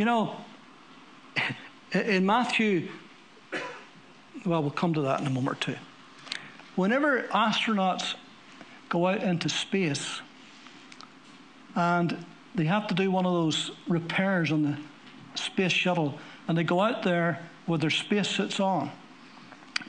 [0.00, 0.34] You know,
[1.92, 2.88] in Matthew,
[4.46, 5.76] well, we'll come to that in a moment or two.
[6.74, 8.14] Whenever astronauts
[8.88, 10.22] go out into space
[11.74, 12.16] and
[12.54, 14.78] they have to do one of those repairs on the
[15.34, 18.90] space shuttle, and they go out there with their space spacesuits on,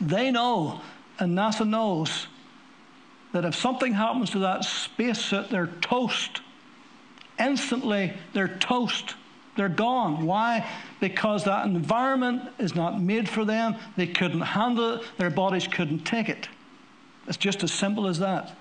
[0.02, 0.82] they know,
[1.20, 2.28] and NASA knows,
[3.32, 6.42] that if something happens to that spacesuit, they're toast.
[7.40, 9.16] Instantly, they're toast.
[9.58, 10.26] They're gone.
[10.26, 10.68] Why?
[11.00, 13.76] Because that environment is not made for them.
[13.98, 15.04] They couldn't handle it.
[15.18, 16.48] Their bodies couldn't take it.
[17.28, 18.56] It's just as simple as that.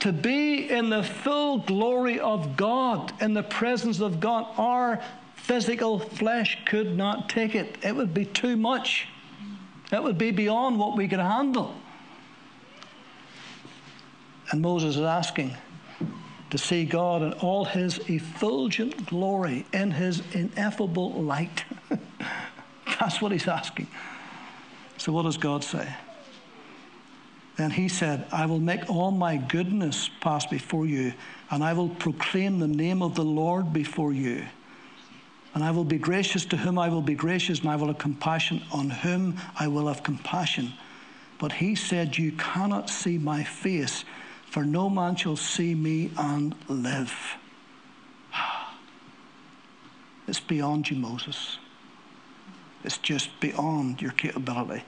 [0.00, 5.02] To be in the full glory of God, in the presence of God, our
[5.34, 7.78] physical flesh could not take it.
[7.82, 9.08] It would be too much.
[9.90, 11.74] It would be beyond what we could handle.
[14.50, 15.56] And Moses is asking,
[16.50, 21.64] to see God in all his effulgent glory, in his ineffable light.
[23.00, 23.86] That's what he's asking.
[24.96, 25.94] So, what does God say?
[27.56, 31.12] Then he said, I will make all my goodness pass before you,
[31.50, 34.46] and I will proclaim the name of the Lord before you.
[35.54, 37.98] And I will be gracious to whom I will be gracious, and I will have
[37.98, 40.72] compassion on whom I will have compassion.
[41.38, 44.04] But he said, You cannot see my face
[44.50, 47.36] for no man shall see me and live.
[50.26, 51.56] It's beyond you, Moses.
[52.84, 54.84] It's just beyond your capability.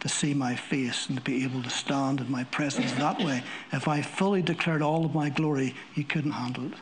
[0.00, 3.42] to see my face and to be able to stand in my presence that way.
[3.70, 6.72] If I fully declared all of my glory, you couldn't handle it.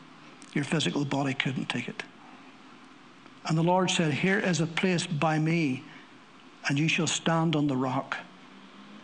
[0.53, 2.01] Your physical body couldn't take it.
[3.45, 5.83] And the Lord said, Here is a place by me,
[6.67, 8.15] and you shall stand on the rock.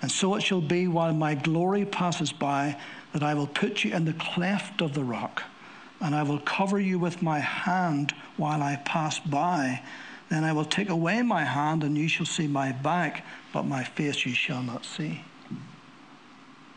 [0.01, 2.77] And so it shall be while my glory passes by
[3.15, 5.41] that I will put you in the cleft of the rock,
[6.01, 9.81] and I will cover you with my hand while I pass by.
[10.29, 13.85] Then I will take away my hand, and you shall see my back, but my
[13.85, 15.23] face you shall not see.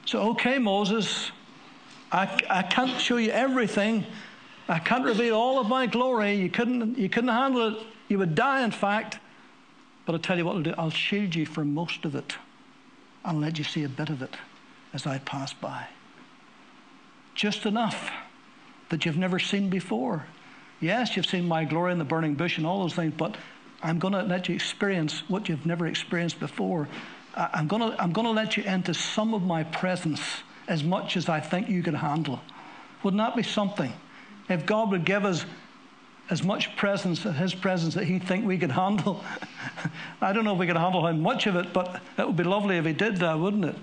[0.06, 1.32] So, okay, Moses,
[2.12, 4.06] I, I can't show you everything.
[4.68, 6.34] I can't reveal all of my glory.
[6.34, 7.86] You couldn't, you couldn't handle it.
[8.06, 9.18] You would die, in fact.
[10.06, 10.74] But I'll tell you what I'll do.
[10.78, 12.36] I'll shield you from most of it.
[13.24, 14.36] I'll let you see a bit of it
[14.94, 15.88] as I pass by.
[17.38, 18.10] Just enough
[18.88, 20.26] that you've never seen before.
[20.80, 23.36] Yes, you've seen my glory in the burning bush and all those things, but
[23.80, 26.88] I'm going to let you experience what you've never experienced before.
[27.36, 30.20] I'm going to, I'm going to let you into some of my presence
[30.66, 32.40] as much as I think you can handle.
[33.04, 33.92] Wouldn't that be something?
[34.48, 35.46] If God would give us
[36.30, 39.22] as much presence, His presence, that He'd think we could handle.
[40.20, 42.42] I don't know if we could handle how much of it, but it would be
[42.42, 43.76] lovely if He did that, wouldn't it?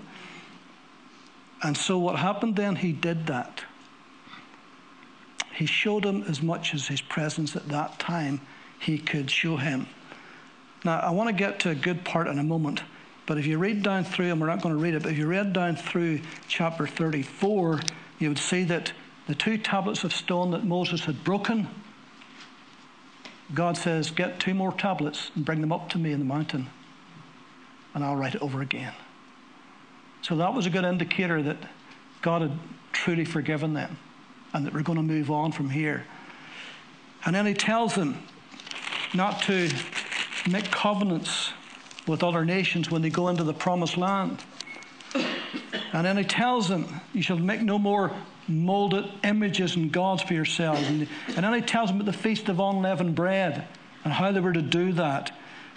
[1.62, 2.76] And so what happened then?
[2.76, 3.64] He did that.
[5.54, 8.40] He showed him as much as his presence at that time
[8.78, 9.86] he could show him.
[10.84, 12.82] Now, I want to get to a good part in a moment,
[13.24, 15.18] but if you read down through, and we're not going to read it, but if
[15.18, 17.80] you read down through chapter 34,
[18.18, 18.92] you would see that
[19.26, 21.68] the two tablets of stone that Moses had broken,
[23.54, 26.68] God says, Get two more tablets and bring them up to me in the mountain,
[27.94, 28.92] and I'll write it over again.
[30.26, 31.56] So that was a good indicator that
[32.20, 32.58] God had
[32.90, 33.96] truly forgiven them
[34.52, 36.04] and that we're going to move on from here.
[37.24, 38.20] And then he tells them
[39.14, 39.70] not to
[40.50, 41.52] make covenants
[42.08, 44.42] with other nations when they go into the promised land.
[45.14, 48.10] And then he tells them, You shall make no more
[48.48, 50.88] molded images and gods for yourselves.
[50.88, 53.68] And, and then he tells them about the feast of unleavened bread
[54.02, 55.30] and how they were to do that.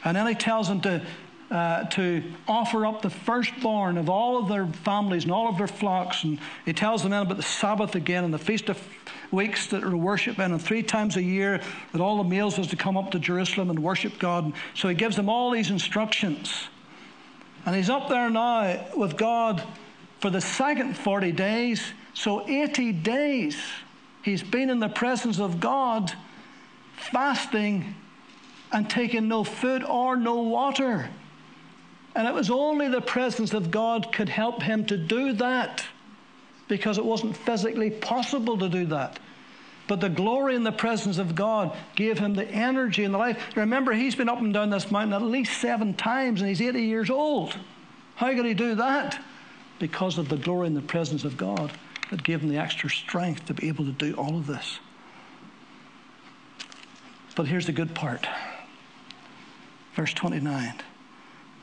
[0.03, 1.05] And then he tells them to
[1.51, 5.67] uh, to offer up the firstborn of all of their families and all of their
[5.67, 6.23] flocks.
[6.23, 8.79] And he tells them then about the Sabbath again and the Feast of
[9.31, 12.67] Weeks that are worship in, and three times a year that all the males was
[12.67, 14.45] to come up to Jerusalem and worship God.
[14.45, 16.67] And so he gives them all these instructions.
[17.65, 19.63] And he's up there now with God
[20.19, 21.93] for the second 40 days.
[22.13, 23.57] So 80 days
[24.23, 26.11] he's been in the presence of God,
[26.95, 27.95] fasting
[28.71, 31.09] and taking no food or no water.
[32.15, 35.85] And it was only the presence of God could help him to do that
[36.67, 39.19] because it wasn't physically possible to do that.
[39.87, 43.43] But the glory and the presence of God gave him the energy and the life.
[43.55, 46.83] Remember, he's been up and down this mountain at least seven times and he's 80
[46.83, 47.57] years old.
[48.15, 49.19] How could he do that?
[49.79, 51.71] Because of the glory and the presence of God
[52.11, 54.79] that gave him the extra strength to be able to do all of this.
[57.35, 58.27] But here's the good part.
[59.95, 60.73] Verse 29.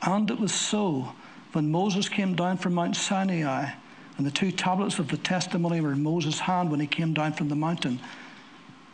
[0.01, 1.13] And it was so
[1.53, 3.71] when Moses came down from Mount Sinai,
[4.17, 7.33] and the two tablets of the testimony were in Moses' hand when he came down
[7.33, 7.99] from the mountain,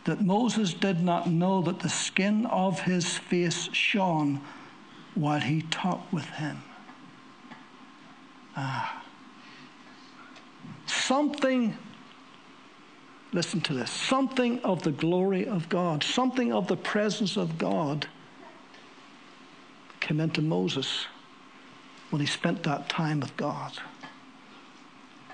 [0.06, 4.42] that Moses did not know that the skin of his face shone
[5.16, 6.62] while he talked with him.
[8.56, 9.04] Ah.
[10.86, 11.78] Something,
[13.32, 18.08] listen to this, something of the glory of God, something of the presence of God
[20.04, 21.08] came into Moses
[22.10, 23.72] when he spent that time with God.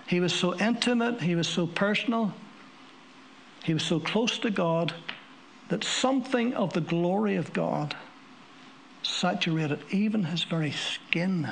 [0.08, 2.34] He was so intimate, he was so personal,
[3.64, 4.94] he was so close to God
[5.70, 7.96] that something of the glory of God
[9.02, 11.52] saturated even his very skin.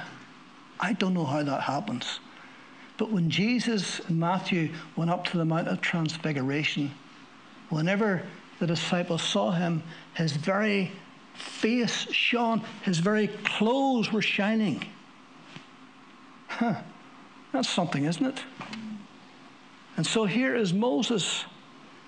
[0.79, 2.19] I don't know how that happens.
[2.97, 6.91] But when Jesus and Matthew went up to the Mount of Transfiguration,
[7.69, 8.23] whenever
[8.59, 9.83] the disciples saw him,
[10.13, 10.91] his very
[11.37, 14.83] face shone, his very clothes were shining.
[16.47, 16.75] Huh.
[17.51, 18.43] That's something, isn't it?
[19.95, 21.45] And so here is Moses.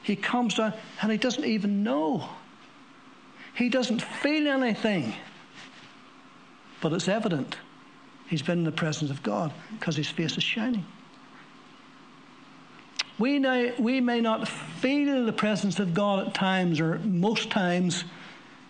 [0.04, 2.30] He comes down and he doesn't even know.
[3.56, 5.14] He doesn't feel anything.
[6.82, 7.58] But it's evident
[8.28, 10.86] he's been in the presence of God because his face is shining.
[13.18, 13.40] We,
[13.78, 18.06] we may not feel the presence of God at times or most times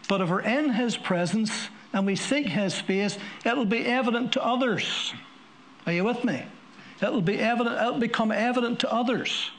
[0.10, 4.43] but if we're in His presence and we seek His face, it'll be evident to
[4.43, 5.14] others.
[5.86, 6.43] Are you with me?
[7.01, 9.51] It'll be evident, it'll become evident to others.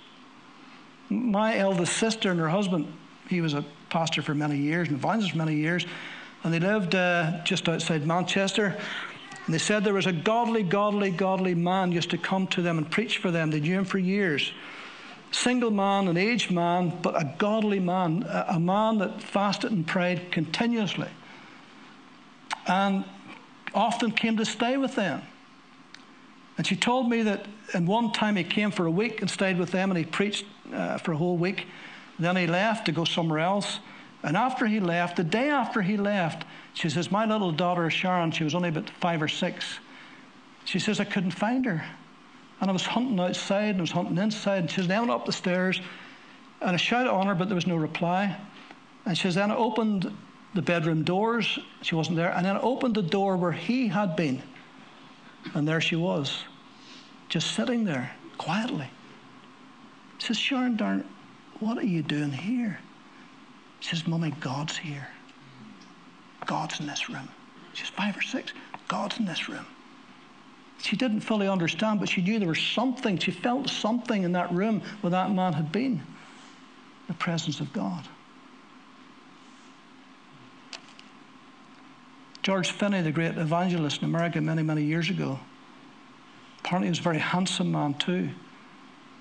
[1.08, 2.92] My eldest sister and her husband,
[3.28, 5.86] he was a pastor for many years and evangelist for many years,
[6.42, 8.76] and they lived uh, just outside Manchester.
[9.46, 12.76] And they said there was a godly, godly, godly man used to come to them
[12.76, 13.50] and preach for them.
[13.50, 14.52] They knew him for years.
[15.32, 20.32] Single man, an aged man, but a godly man, a man that fasted and prayed
[20.32, 21.08] continuously.
[22.66, 23.04] And
[23.74, 25.22] often came to stay with them.
[26.58, 29.58] And she told me that in one time he came for a week and stayed
[29.58, 31.66] with them and he preached uh, for a whole week.
[32.18, 33.78] Then he left to go somewhere else.
[34.22, 38.32] And after he left, the day after he left, she says, My little daughter Sharon,
[38.32, 39.78] she was only about five or six,
[40.64, 41.84] she says, I couldn't find her.
[42.60, 44.58] And I was hunting outside and I was hunting inside.
[44.58, 45.80] And she says, Then I up the stairs
[46.60, 48.36] and I shouted on her, but there was no reply.
[49.06, 50.12] And she says, Then I opened
[50.54, 51.58] the bedroom doors.
[51.82, 52.32] She wasn't there.
[52.32, 54.42] And then I opened the door where he had been.
[55.54, 56.44] And there she was,
[57.28, 58.90] just sitting there quietly.
[60.18, 61.04] She says, Sharon, darn,
[61.60, 62.78] what are you doing here?
[63.80, 65.08] She says, Mummy, God's here.
[66.44, 67.28] God's in this room.
[67.72, 68.52] She's five or six.
[68.88, 69.66] God's in this room.
[70.82, 73.18] She didn't fully understand, but she knew there was something.
[73.18, 76.02] She felt something in that room where that man had been
[77.06, 78.08] the presence of God.
[82.42, 85.38] George Finney, the great evangelist in America many, many years ago,
[86.60, 88.30] apparently he was a very handsome man too,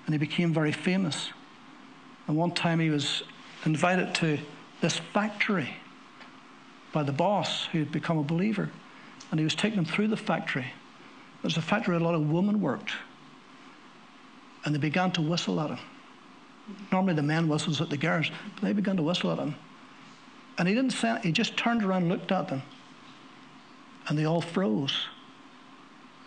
[0.06, 1.30] and he became very famous.
[2.26, 3.22] And one time he was
[3.66, 4.38] invited to
[4.80, 5.68] this factory
[6.92, 8.70] by the boss who had become a believer.
[9.30, 10.72] And he was taking them through the factory.
[11.42, 12.92] Was a factory where a lot of women worked.
[14.64, 15.78] And they began to whistle at him.
[16.92, 19.54] Normally the men whistles at the girls, but they began to whistle at him.
[20.58, 22.62] And he didn't say he just turned around and looked at them.
[24.08, 25.06] And they all froze.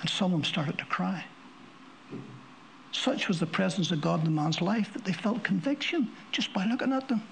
[0.01, 1.23] And some of them started to cry.
[2.91, 6.53] Such was the presence of God in the man's life that they felt conviction just
[6.53, 7.23] by looking at them.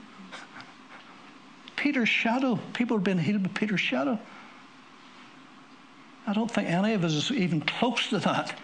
[1.76, 2.60] Peter's shadow.
[2.74, 4.20] People had been healed by Peter's shadow.
[6.32, 8.58] I don't think any of us is even close to that.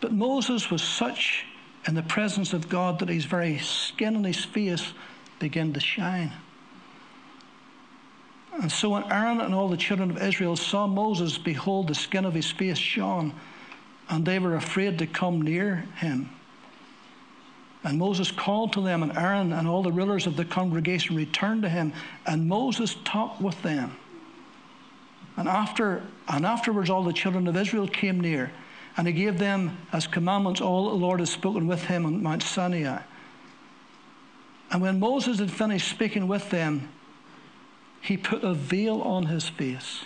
[0.00, 1.44] But Moses was such
[1.86, 4.92] in the presence of God that his very skin and his face
[5.38, 6.32] began to shine.
[8.60, 12.24] And so when Aaron and all the children of Israel saw Moses, behold, the skin
[12.24, 13.34] of his face shone,
[14.08, 16.28] and they were afraid to come near him.
[17.84, 21.62] And Moses called to them, and Aaron and all the rulers of the congregation returned
[21.62, 21.92] to him,
[22.26, 23.96] and Moses talked with them.
[25.42, 28.52] And after and afterwards all the children of Israel came near,
[28.96, 32.44] and he gave them as commandments all the Lord had spoken with him on Mount
[32.44, 33.02] Sinai.
[34.70, 36.90] And when Moses had finished speaking with them,
[38.00, 40.04] he put a veil on his face.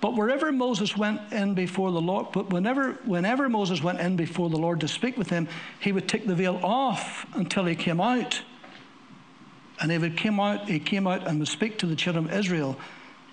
[0.00, 4.48] But wherever Moses went in before the Lord, but whenever, whenever Moses went in before
[4.48, 5.48] the Lord to speak with him,
[5.80, 8.40] he would take the veil off until he came out.
[9.82, 12.32] And if it came out, he came out and would speak to the children of
[12.32, 12.78] Israel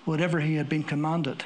[0.06, 1.44] whatever he had been commanded.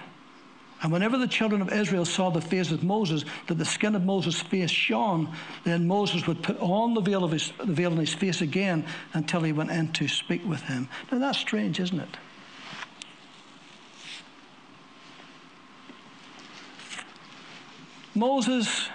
[0.83, 4.05] And whenever the children of Israel saw the face of Moses, that the skin of
[4.05, 5.29] Moses' face shone,
[5.65, 8.87] then Moses would put on the veil, of his, the veil on his face again
[9.13, 10.89] until he went in to speak with him.
[11.13, 12.17] Now that's strange, isn't it?
[18.15, 18.89] Moses,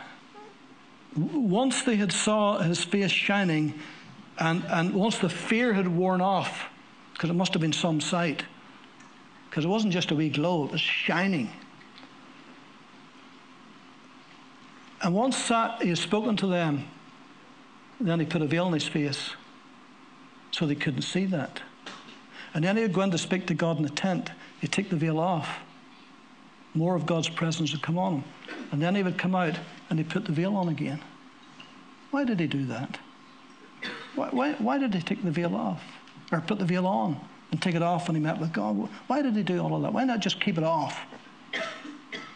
[1.16, 3.80] once they had saw his face shining,
[4.39, 6.68] and, and once the fear had worn off,
[7.13, 8.43] because it must have been some sight,
[9.56, 11.49] because it wasn't just a wee glow, it was shining.
[15.01, 16.84] And once that he had spoken to them,
[18.01, 19.30] then he put a veil on his face
[20.51, 21.62] so they couldn't see that.
[22.53, 24.30] And then he would go in to speak to God in the tent.
[24.60, 25.60] He'd take the veil off.
[26.74, 28.24] More of God's presence would come on him.
[28.74, 29.58] And then he would come out
[29.89, 30.99] and he'd put the veil on again.
[32.12, 32.99] Why did he do that?
[34.16, 35.82] Why, why, why did he take the veil off?
[36.34, 37.22] Or put the veil on
[37.56, 38.89] and take it off when he met with God?
[39.08, 39.93] Why did he do all of that?
[39.93, 40.99] Why not just keep it off?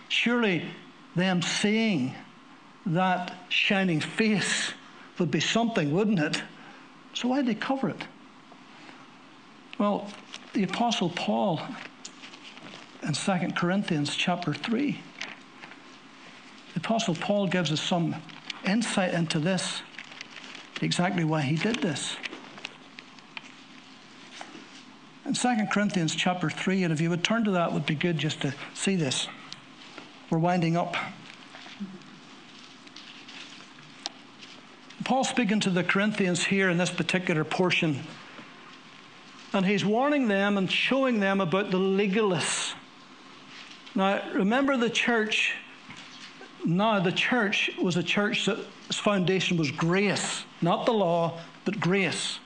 [0.07, 0.63] Surely
[1.13, 2.15] them seeing
[2.86, 4.72] that shining face
[5.17, 6.41] would be something, wouldn't it?
[7.13, 8.01] So why did he cover it?
[9.78, 10.07] Well,
[10.53, 11.59] the Apostle Paul
[13.03, 15.01] in 2 Corinthians chapter 3
[16.76, 18.15] the Apostle Paul gives us some
[18.65, 19.82] insight into this,
[20.82, 22.15] exactly why he did this.
[25.30, 28.17] In 2 Corinthians chapter 3, and if you would turn to that, would be good
[28.17, 29.27] just to see this.
[30.32, 30.97] We're winding up.
[35.03, 37.99] Paul's speaking to the Corinthians here in this particular portion,
[39.53, 42.73] and he's warning them and showing them about the legalists.
[43.93, 45.53] Now, remember the church
[46.65, 48.57] now, the church was a church that
[48.88, 52.39] its foundation was grace, not the law, but grace.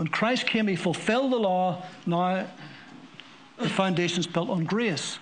[0.00, 1.82] When Christ came, he fulfilled the law.
[2.06, 2.46] Now
[3.58, 5.18] the foundation is built on grace.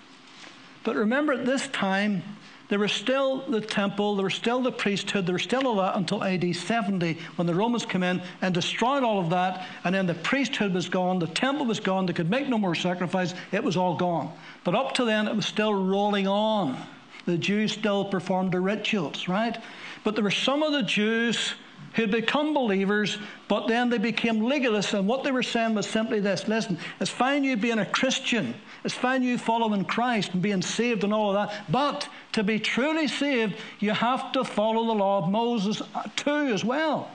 [0.85, 2.23] But remember, at this time,
[2.69, 5.97] there was still the temple, there was still the priesthood, there was still all that
[5.97, 9.67] until AD 70 when the Romans came in and destroyed all of that.
[9.83, 12.73] And then the priesthood was gone, the temple was gone, they could make no more
[12.73, 14.31] sacrifice, it was all gone.
[14.63, 16.81] But up to then, it was still rolling on.
[17.25, 19.61] The Jews still performed the rituals, right?
[20.05, 21.55] But there were some of the Jews
[21.95, 23.17] who'd become believers,
[23.47, 24.97] but then they became legalists.
[24.97, 28.53] And what they were saying was simply this listen, it's fine you being a Christian,
[28.83, 32.59] it's fine you following Christ and being saved and all of that, but to be
[32.59, 37.09] truly saved, you have to follow the law of Moses uh, too, as well.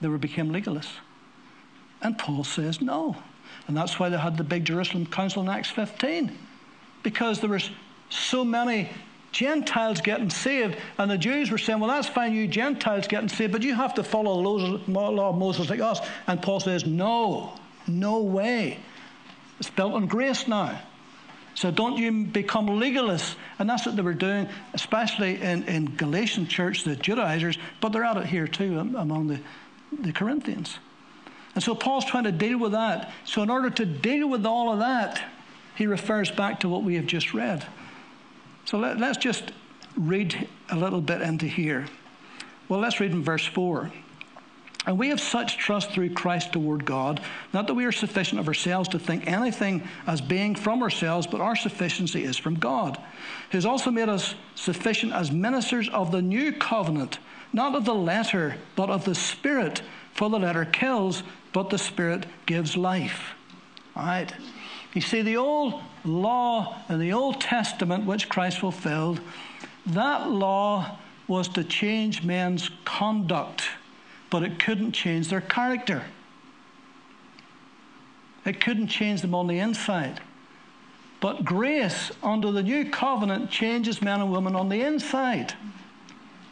[0.00, 0.92] They were became legalists.
[2.02, 3.16] And Paul says no.
[3.68, 6.36] And that's why they had the big Jerusalem Council in Acts 15.
[7.02, 7.70] Because there was
[8.10, 8.90] so many
[9.36, 10.78] Gentiles getting saved.
[10.96, 13.92] And the Jews were saying, well, that's fine, you Gentiles getting saved, but you have
[13.94, 16.00] to follow the law of Moses like us.
[16.26, 17.52] And Paul says, no,
[17.86, 18.78] no way.
[19.60, 20.80] It's built on grace now.
[21.54, 23.34] So don't you become legalists.
[23.58, 28.04] And that's what they were doing, especially in, in Galatian church, the Judaizers, but they're
[28.04, 29.40] at it here too among the,
[30.00, 30.78] the Corinthians.
[31.54, 33.10] And so Paul's trying to deal with that.
[33.24, 35.22] So, in order to deal with all of that,
[35.74, 37.66] he refers back to what we have just read.
[38.66, 39.52] So let, us just
[39.96, 41.86] read a little bit into here.
[42.68, 43.92] Well, let's read in verse 4.
[44.86, 47.20] And we have such trust through Christ toward God,
[47.52, 51.40] not that we are sufficient of ourselves to think anything as being from ourselves, but
[51.40, 52.96] our sufficiency is from God,
[53.50, 57.18] who has also made us sufficient as ministers of the new covenant,
[57.52, 59.82] not of the letter, but of the Spirit.
[60.14, 63.34] For the letter kills, but the Spirit gives life.
[63.94, 64.32] All right?
[64.96, 69.20] You see, the old law in the Old Testament, which Christ fulfilled,
[69.84, 70.96] that law
[71.28, 73.64] was to change men's conduct,
[74.30, 76.02] but it couldn't change their character.
[78.46, 80.22] It couldn't change them on the inside.
[81.20, 85.52] But grace under the new covenant changes men and women on the inside,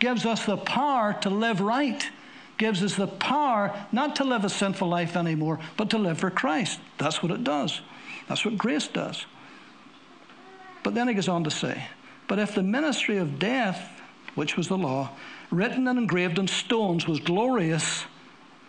[0.00, 2.10] gives us the power to live right,
[2.58, 6.30] gives us the power not to live a sinful life anymore, but to live for
[6.30, 6.78] Christ.
[6.98, 7.80] That's what it does.
[8.28, 9.26] That's what grace does.
[10.82, 11.88] But then he goes on to say,
[12.28, 14.00] But if the ministry of death,
[14.34, 15.10] which was the law,
[15.50, 18.04] written and engraved on stones, was glorious,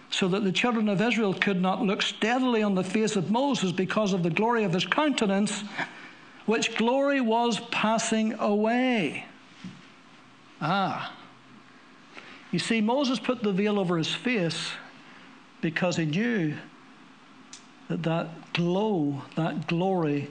[0.10, 3.72] so that the children of Israel could not look steadily on the face of Moses
[3.72, 5.64] because of the glory of his countenance,
[6.45, 9.26] which glory was passing away.
[10.62, 11.14] Ah.
[12.51, 14.72] You see, Moses put the veil over his face
[15.60, 16.56] because he knew
[17.89, 20.29] that that glow, that glory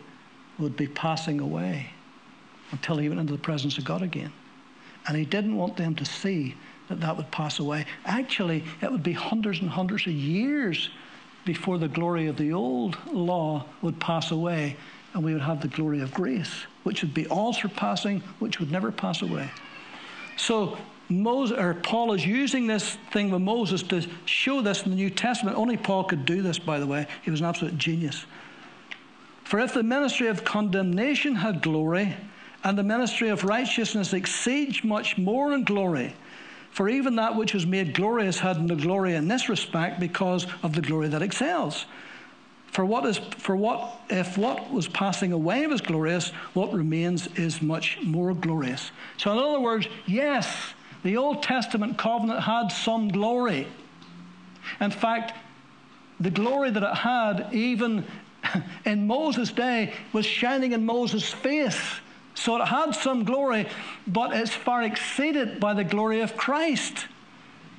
[0.58, 1.90] would be passing away
[2.70, 4.32] until he went into the presence of God again.
[5.06, 6.54] And he didn't want them to see
[6.88, 7.86] that that would pass away.
[8.04, 10.90] Actually, it would be hundreds and hundreds of years
[11.44, 14.76] before the glory of the old law would pass away
[15.12, 18.72] and we would have the glory of grace, which would be all surpassing, which would
[18.72, 19.48] never pass away.
[20.36, 20.76] So
[21.08, 25.10] Moses, or Paul is using this thing with Moses to show this in the New
[25.10, 25.56] Testament.
[25.56, 27.06] Only Paul could do this, by the way.
[27.22, 28.24] He was an absolute genius.
[29.44, 32.16] For if the ministry of condemnation had glory,
[32.64, 36.14] and the ministry of righteousness exceeds much more in glory,
[36.70, 40.74] for even that which was made glorious had no glory in this respect because of
[40.74, 41.84] the glory that excels.
[42.72, 47.62] For what is for what if what was passing away was glorious, what remains is
[47.62, 48.90] much more glorious.
[49.16, 50.74] So in other words, yes,
[51.04, 53.68] the Old Testament covenant had some glory.
[54.80, 55.34] In fact,
[56.18, 58.04] the glory that it had, even
[58.84, 61.80] in Moses' day, was shining in Moses' face.
[62.34, 63.68] So it had some glory,
[64.06, 67.06] but it's far exceeded by the glory of Christ.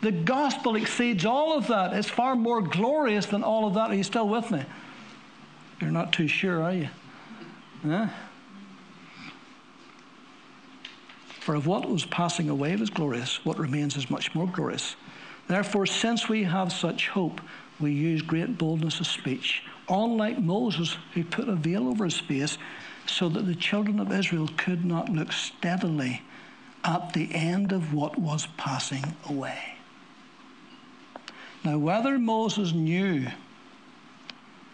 [0.01, 1.93] The gospel exceeds all of that.
[1.93, 3.89] It's far more glorious than all of that.
[3.89, 4.63] Are you still with me?
[5.81, 6.89] You're not too sure, are you?
[7.83, 8.07] Huh?
[11.45, 14.95] For if what was passing away was glorious, what remains is much more glorious.
[15.47, 17.39] Therefore, since we have such hope,
[17.79, 22.57] we use great boldness of speech, unlike Moses, who put a veil over his face
[23.05, 26.23] so that the children of Israel could not look steadily
[26.83, 29.75] at the end of what was passing away.
[31.63, 33.27] Now, whether Moses knew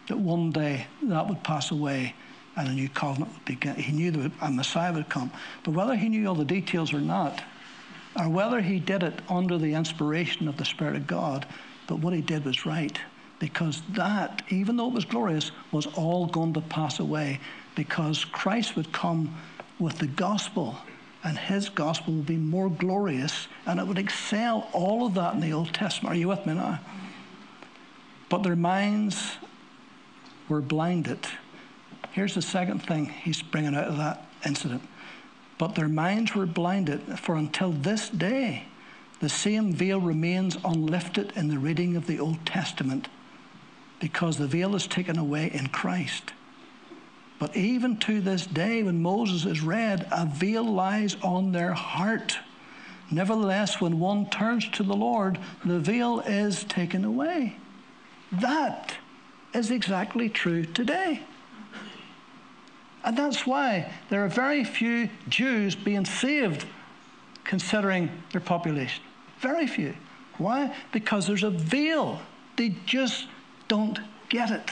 [0.08, 2.16] that one day that would pass away
[2.56, 3.76] and a new covenant would begin.
[3.76, 5.32] He knew that a Messiah would come.
[5.64, 7.42] But whether he knew all the details or not,
[8.20, 11.46] or whether he did it under the inspiration of the Spirit of God,
[11.88, 13.00] but what he did was right.
[13.40, 17.40] Because that, even though it was glorious, was all going to pass away.
[17.76, 19.36] Because Christ would come
[19.80, 20.78] with the gospel,
[21.24, 25.40] and his gospel would be more glorious, and it would excel all of that in
[25.40, 26.16] the Old Testament.
[26.16, 26.80] Are you with me now?
[28.30, 29.38] But their minds
[30.48, 31.20] were blinded.
[32.12, 34.82] Here's the second thing he's bringing out of that incident.
[35.58, 38.66] But their minds were blinded, for until this day,
[39.20, 43.08] the same veil remains unlifted in the reading of the Old Testament,
[44.00, 46.34] because the veil is taken away in Christ.
[47.38, 52.38] But even to this day, when Moses is read, a veil lies on their heart.
[53.10, 57.56] Nevertheless, when one turns to the Lord, the veil is taken away.
[58.32, 58.96] That
[59.54, 61.22] is exactly true today.
[63.04, 66.66] And that's why there are very few Jews being saved
[67.44, 69.04] considering their population.
[69.40, 69.96] Very few.
[70.38, 70.76] Why?
[70.92, 72.20] Because there's a veil.
[72.58, 73.28] They just
[73.68, 74.00] don't
[74.30, 74.72] get it.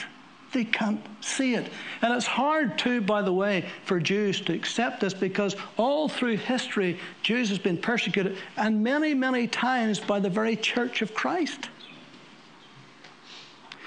[0.52, 1.70] They can't see it.
[2.02, 6.38] And it's hard, too, by the way, for Jews to accept this because all through
[6.38, 11.68] history, Jews have been persecuted, and many, many times by the very church of Christ.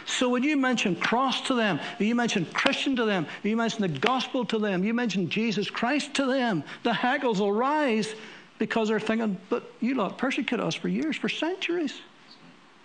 [0.05, 3.87] So when you mention cross to them, you mention Christian to them, you mention the
[3.87, 8.13] gospel to them, you mention Jesus Christ to them, the hackles will rise
[8.59, 12.01] because they're thinking, but you lot persecuted us for years, for centuries.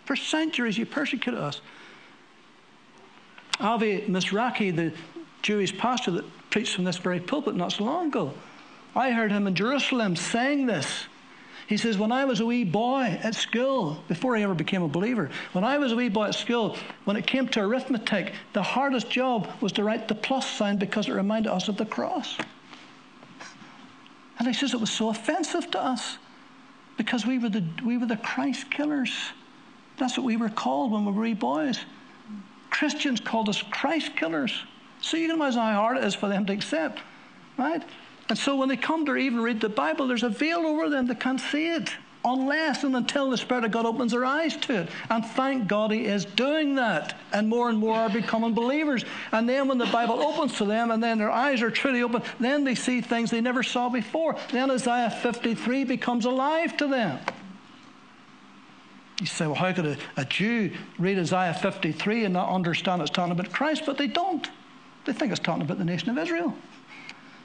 [0.04, 1.60] For centuries you persecuted us.
[3.60, 4.92] Avi Mizrachi, the
[5.42, 8.32] Jewish pastor that preached from this very pulpit not so long ago,
[8.94, 11.06] I heard him in Jerusalem saying this.
[11.68, 14.88] He says, When I was a wee boy at school, before I ever became a
[14.88, 18.62] believer, when I was a wee boy at school, when it came to arithmetic, the
[18.62, 22.38] hardest job was to write the plus sign because it reminded us of the cross.
[24.38, 26.16] And he says it was so offensive to us
[26.96, 29.12] because we were the, we were the Christ killers.
[29.98, 31.80] That's what we were called when we were wee boys.
[32.70, 34.62] Christians called us Christ killers.
[35.02, 37.00] So you can imagine how hard it is for them to accept,
[37.58, 37.82] right?
[38.28, 41.06] And so when they come to even read the Bible, there's a veil over them.
[41.06, 41.90] They can't see it
[42.24, 44.88] unless and until the Spirit of God opens their eyes to it.
[45.10, 47.16] And thank God He is doing that.
[47.32, 49.04] And more and more are becoming believers.
[49.32, 52.22] And then when the Bible opens to them and then their eyes are truly open,
[52.40, 54.36] then they see things they never saw before.
[54.52, 57.18] Then Isaiah 53 becomes alive to them.
[59.20, 63.10] You say, well, how could a, a Jew read Isaiah 53 and not understand it's
[63.10, 63.82] talking about Christ?
[63.84, 64.48] But they don't.
[65.06, 66.54] They think it's talking about the nation of Israel.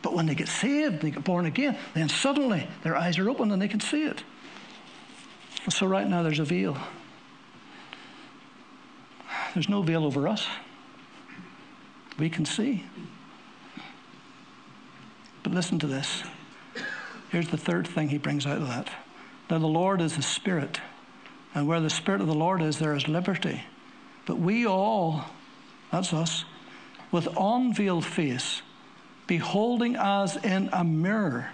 [0.04, 3.50] But when they get saved, they get born again, then suddenly their eyes are open
[3.52, 4.24] and they can see it.
[5.70, 6.78] So right now there's a veil.
[9.54, 10.46] There's no veil over us.
[12.20, 12.84] We can see.
[15.42, 16.24] But listen to this.
[17.30, 18.90] Here's the third thing he brings out of that.
[19.50, 20.82] Now the Lord is the Spirit.
[21.56, 23.64] And where the Spirit of the Lord is, there is liberty.
[24.26, 25.26] But we all,
[25.92, 26.46] that's us,
[27.12, 28.62] with unveiled face,
[29.28, 31.50] beholding as in a mirror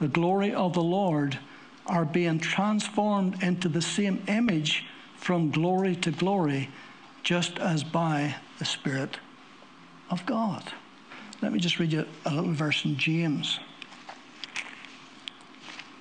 [0.00, 1.38] the glory of the Lord,
[1.86, 4.84] are being transformed into the same image
[5.16, 6.68] from glory to glory,
[7.22, 9.18] just as by the Spirit
[10.10, 10.72] of God.
[11.42, 13.58] Let me just read you a little verse in James.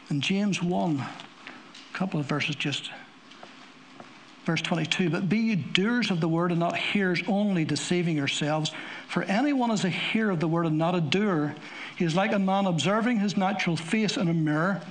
[0.10, 2.92] In James 1, a couple of verses just
[4.48, 8.72] Verse 22 But be ye doers of the word and not hearers only, deceiving yourselves.
[9.10, 11.54] For anyone is a hearer of the word and not a doer,
[11.98, 14.82] he is like a man observing his natural face in a mirror.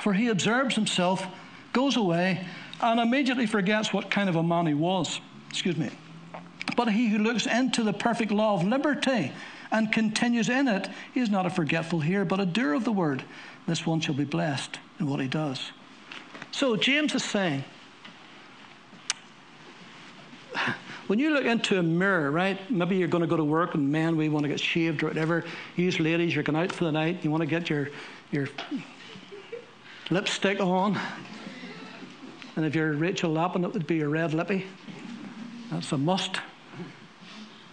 [0.00, 1.24] For he observes himself,
[1.72, 2.44] goes away,
[2.80, 5.20] and immediately forgets what kind of a man he was.
[5.50, 5.90] Excuse me.
[6.76, 9.30] But he who looks into the perfect law of liberty
[9.70, 12.90] and continues in it, he is not a forgetful hearer, but a doer of the
[12.90, 13.22] word.
[13.68, 15.70] This one shall be blessed in what he does.
[16.50, 17.62] So James is saying,
[21.06, 22.58] when you look into a mirror, right?
[22.70, 25.08] Maybe you're going to go to work and man, we want to get shaved or
[25.08, 25.44] whatever.
[25.76, 27.24] You ladies, you're going out for the night.
[27.24, 27.90] You want to get your
[28.30, 28.48] your
[30.10, 30.98] lipstick on.
[32.56, 34.66] And if you're Rachel Lappin, it would be your red lippy.
[35.70, 36.40] That's a must.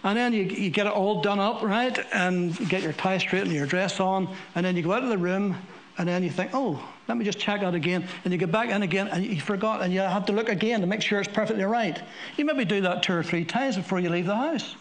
[0.04, 1.96] And then you, you get it all done up, right?
[2.12, 4.34] And you get your tie straight and your dress on.
[4.54, 5.56] And then you go out of the room
[5.98, 6.82] and then you think, oh,
[7.12, 8.08] let me just check out again.
[8.24, 10.80] And you get back in again and you forgot and you have to look again
[10.80, 12.00] to make sure it's perfectly right.
[12.38, 14.74] You maybe do that two or three times before you leave the house.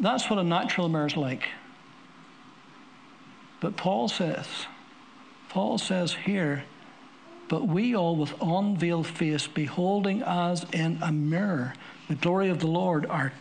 [0.00, 1.48] That's what a natural mirror is like.
[3.60, 4.48] But Paul says,
[5.48, 6.64] Paul says here,
[7.46, 11.74] but we all with unveiled face, beholding as in a mirror
[12.08, 13.32] the glory of the Lord, are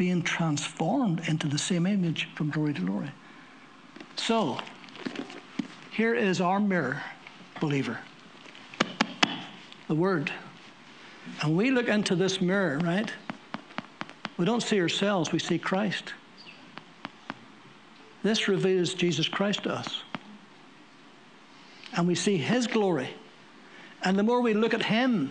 [0.00, 3.10] being transformed into the same image from glory to glory.
[4.16, 4.58] So,
[5.90, 7.02] here is our mirror,
[7.60, 7.98] believer
[9.88, 10.32] the Word.
[11.42, 13.12] And we look into this mirror, right?
[14.38, 16.14] We don't see ourselves, we see Christ.
[18.22, 20.02] This reveals Jesus Christ to us.
[21.94, 23.10] And we see His glory.
[24.02, 25.30] And the more we look at Him,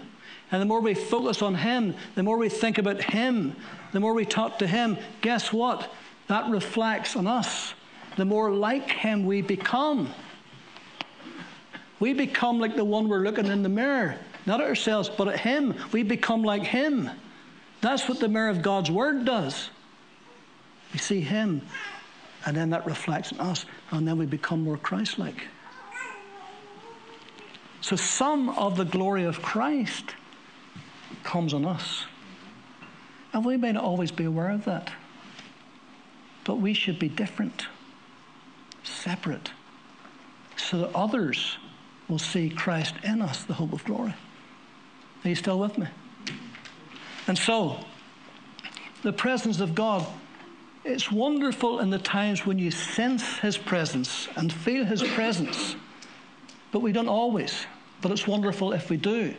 [0.51, 3.55] and the more we focus on Him, the more we think about Him,
[3.91, 5.91] the more we talk to Him, guess what?
[6.27, 7.73] That reflects on us.
[8.17, 10.13] The more like Him we become.
[11.99, 14.15] We become like the one we're looking in the mirror,
[14.45, 15.75] not at ourselves, but at Him.
[15.91, 17.09] We become like Him.
[17.81, 19.69] That's what the mirror of God's Word does.
[20.93, 21.61] We see Him,
[22.45, 25.47] and then that reflects on us, and then we become more Christ like.
[27.81, 30.15] So, some of the glory of Christ
[31.23, 32.05] comes on us.
[33.33, 34.91] And we may not always be aware of that.
[36.43, 37.67] But we should be different,
[38.83, 39.51] separate,
[40.57, 41.57] so that others
[42.07, 44.13] will see Christ in us, the hope of glory.
[45.23, 45.87] Are you still with me?
[47.27, 47.85] And so,
[49.03, 50.05] the presence of God,
[50.83, 55.75] it's wonderful in the times when you sense His presence and feel His presence,
[56.71, 57.65] but we don't always.
[58.01, 59.35] But it's wonderful if we do.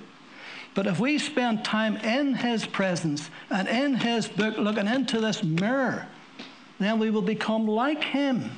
[0.75, 5.43] But if we spend time in His presence and in His book looking into this
[5.43, 6.07] mirror,
[6.79, 8.51] then we will become like Him.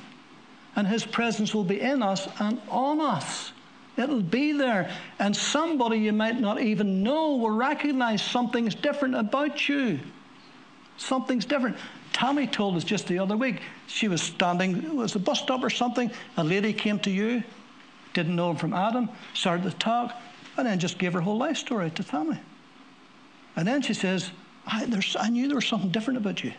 [0.77, 3.53] And His presence will be in us and on us.
[3.97, 4.91] It'll be there.
[5.19, 10.01] And somebody you might not even know will recognize something's different about you.
[10.97, 11.77] Something's different.
[12.13, 15.63] Tammy told us just the other week, she was standing, it was a bus stop
[15.63, 16.11] or something.
[16.37, 17.43] A lady came to you,
[18.13, 20.15] didn't know him from Adam, started to talk,
[20.57, 22.39] and then just gave her whole life story to Tammy.
[23.57, 24.31] And then she says,
[24.67, 24.87] I,
[25.19, 26.53] I knew there was something different about you.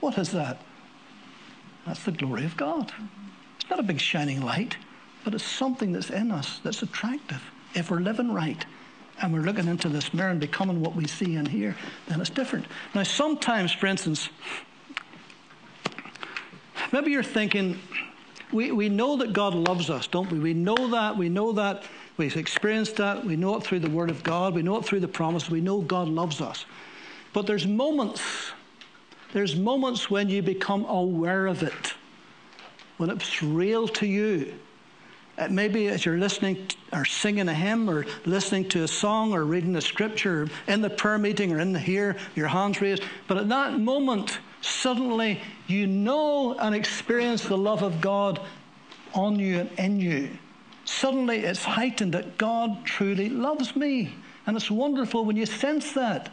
[0.00, 0.60] What is that?
[1.86, 2.92] That's the glory of God.
[3.58, 4.76] It's not a big shining light,
[5.24, 7.42] but it's something that's in us that's attractive.
[7.74, 8.64] If we're living right
[9.22, 11.76] and we're looking into this mirror and becoming what we see in here,
[12.08, 12.66] then it's different.
[12.94, 14.28] Now, sometimes, for instance,
[16.92, 17.78] maybe you're thinking,
[18.52, 20.38] we, we know that God loves us, don't we?
[20.38, 21.16] We know that.
[21.16, 21.84] We know that.
[22.16, 23.24] We've experienced that.
[23.24, 24.54] We know it through the Word of God.
[24.54, 25.50] We know it through the promise.
[25.50, 26.64] We know God loves us.
[27.32, 28.52] But there's moments
[29.36, 31.94] there's moments when you become aware of it,
[32.96, 34.54] when it's real to you.
[35.36, 39.34] It may be as you're listening or singing a hymn or listening to a song
[39.34, 43.02] or reading a scripture in the prayer meeting or in the here, your hands raised.
[43.28, 48.40] But at that moment, suddenly you know and experience the love of God
[49.12, 50.30] on you and in you.
[50.86, 54.14] Suddenly it's heightened that God truly loves me.
[54.46, 56.30] And it's wonderful when you sense that.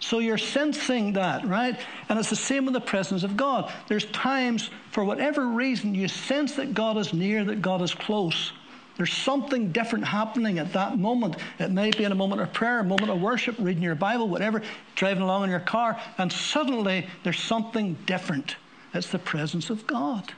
[0.00, 1.78] So you're sensing that, right?
[2.08, 3.72] And it's the same with the presence of God.
[3.88, 8.52] There's times, for whatever reason, you sense that God is near, that God is close.
[8.96, 11.36] There's something different happening at that moment.
[11.60, 14.28] It may be in a moment of prayer, a moment of worship, reading your Bible,
[14.28, 14.60] whatever,
[14.96, 18.56] driving along in your car, and suddenly there's something different.
[18.92, 20.32] It's the presence of God.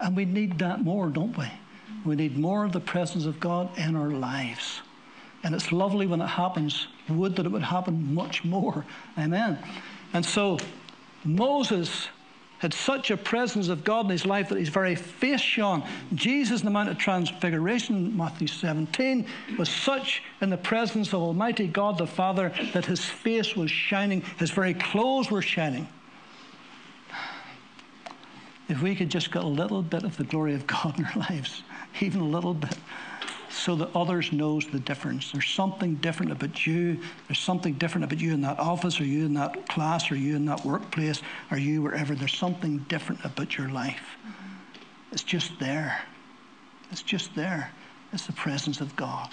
[0.00, 1.50] And we need that more, don't we?
[2.04, 4.80] We need more of the presence of God in our lives.
[5.44, 6.88] And it's lovely when it happens.
[7.08, 8.84] Would that it would happen much more.
[9.18, 9.58] Amen.
[10.12, 10.58] And so
[11.24, 12.08] Moses
[12.62, 15.82] had such a presence of God in his life that his very face shone.
[16.14, 19.26] Jesus, in the Mount of Transfiguration, Matthew 17,
[19.58, 24.20] was such in the presence of Almighty God the Father that his face was shining,
[24.38, 25.88] his very clothes were shining.
[28.68, 31.16] If we could just get a little bit of the glory of God in our
[31.30, 31.64] lives,
[32.00, 32.76] even a little bit
[33.52, 35.30] so that others knows the difference.
[35.30, 36.98] There's something different about you.
[37.28, 40.36] There's something different about you in that office or you in that class or you
[40.36, 42.14] in that workplace or you wherever.
[42.14, 44.16] There's something different about your life.
[45.12, 46.00] It's just there.
[46.90, 47.70] It's just there.
[48.12, 49.28] It's the presence of God.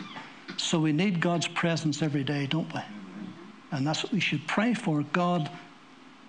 [0.57, 2.81] So we need God's presence every day, don't we?
[3.71, 5.03] And that's what we should pray for.
[5.03, 5.49] God,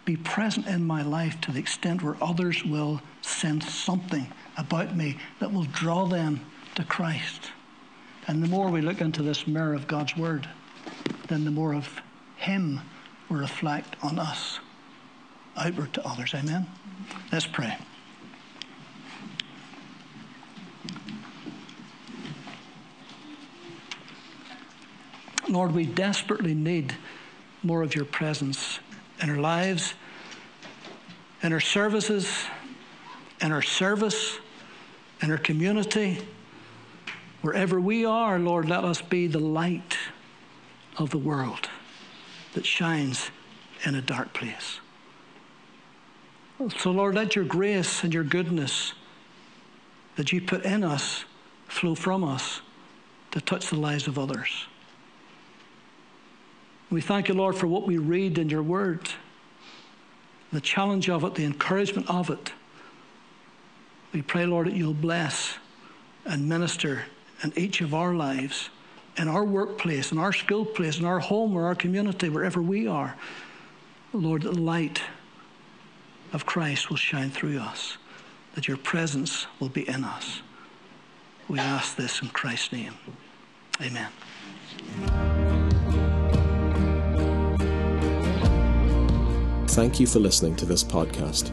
[0.04, 4.26] be present in my life to the extent where others will sense something
[4.60, 6.44] about me that will draw them
[6.74, 7.50] to Christ.
[8.26, 10.48] And the more we look into this mirror of God's Word,
[11.28, 12.00] then the more of
[12.36, 12.80] Him
[13.28, 14.60] will reflect on us
[15.56, 16.34] outward to others.
[16.34, 16.66] Amen?
[17.32, 17.76] Let's pray.
[25.48, 26.94] Lord, we desperately need
[27.64, 28.78] more of your presence
[29.20, 29.94] in our lives,
[31.42, 32.44] in our services,
[33.40, 34.38] in our service,
[35.22, 36.18] in our community
[37.42, 39.96] Wherever we are, Lord, let us be the light
[40.98, 41.70] of the world
[42.52, 43.30] that shines
[43.84, 44.80] in a dark place.
[46.76, 48.92] So, Lord, let your grace and your goodness
[50.16, 51.24] that you put in us
[51.66, 52.60] flow from us
[53.30, 54.66] to touch the lives of others.
[56.90, 59.08] We thank you, Lord, for what we read in your word,
[60.52, 62.52] the challenge of it, the encouragement of it.
[64.12, 65.58] We pray, Lord, that you'll bless
[66.24, 67.04] and minister
[67.42, 68.70] in each of our lives
[69.16, 72.86] in our workplace, in our school place, in our home or our community, wherever we
[72.86, 73.16] are,
[74.12, 75.02] Lord, the light
[76.32, 77.98] of Christ will shine through us,
[78.54, 80.42] that your presence will be in us.
[81.48, 82.94] We ask this in Christ's name.
[83.80, 84.08] Amen.
[89.68, 91.52] Thank you for listening to this podcast.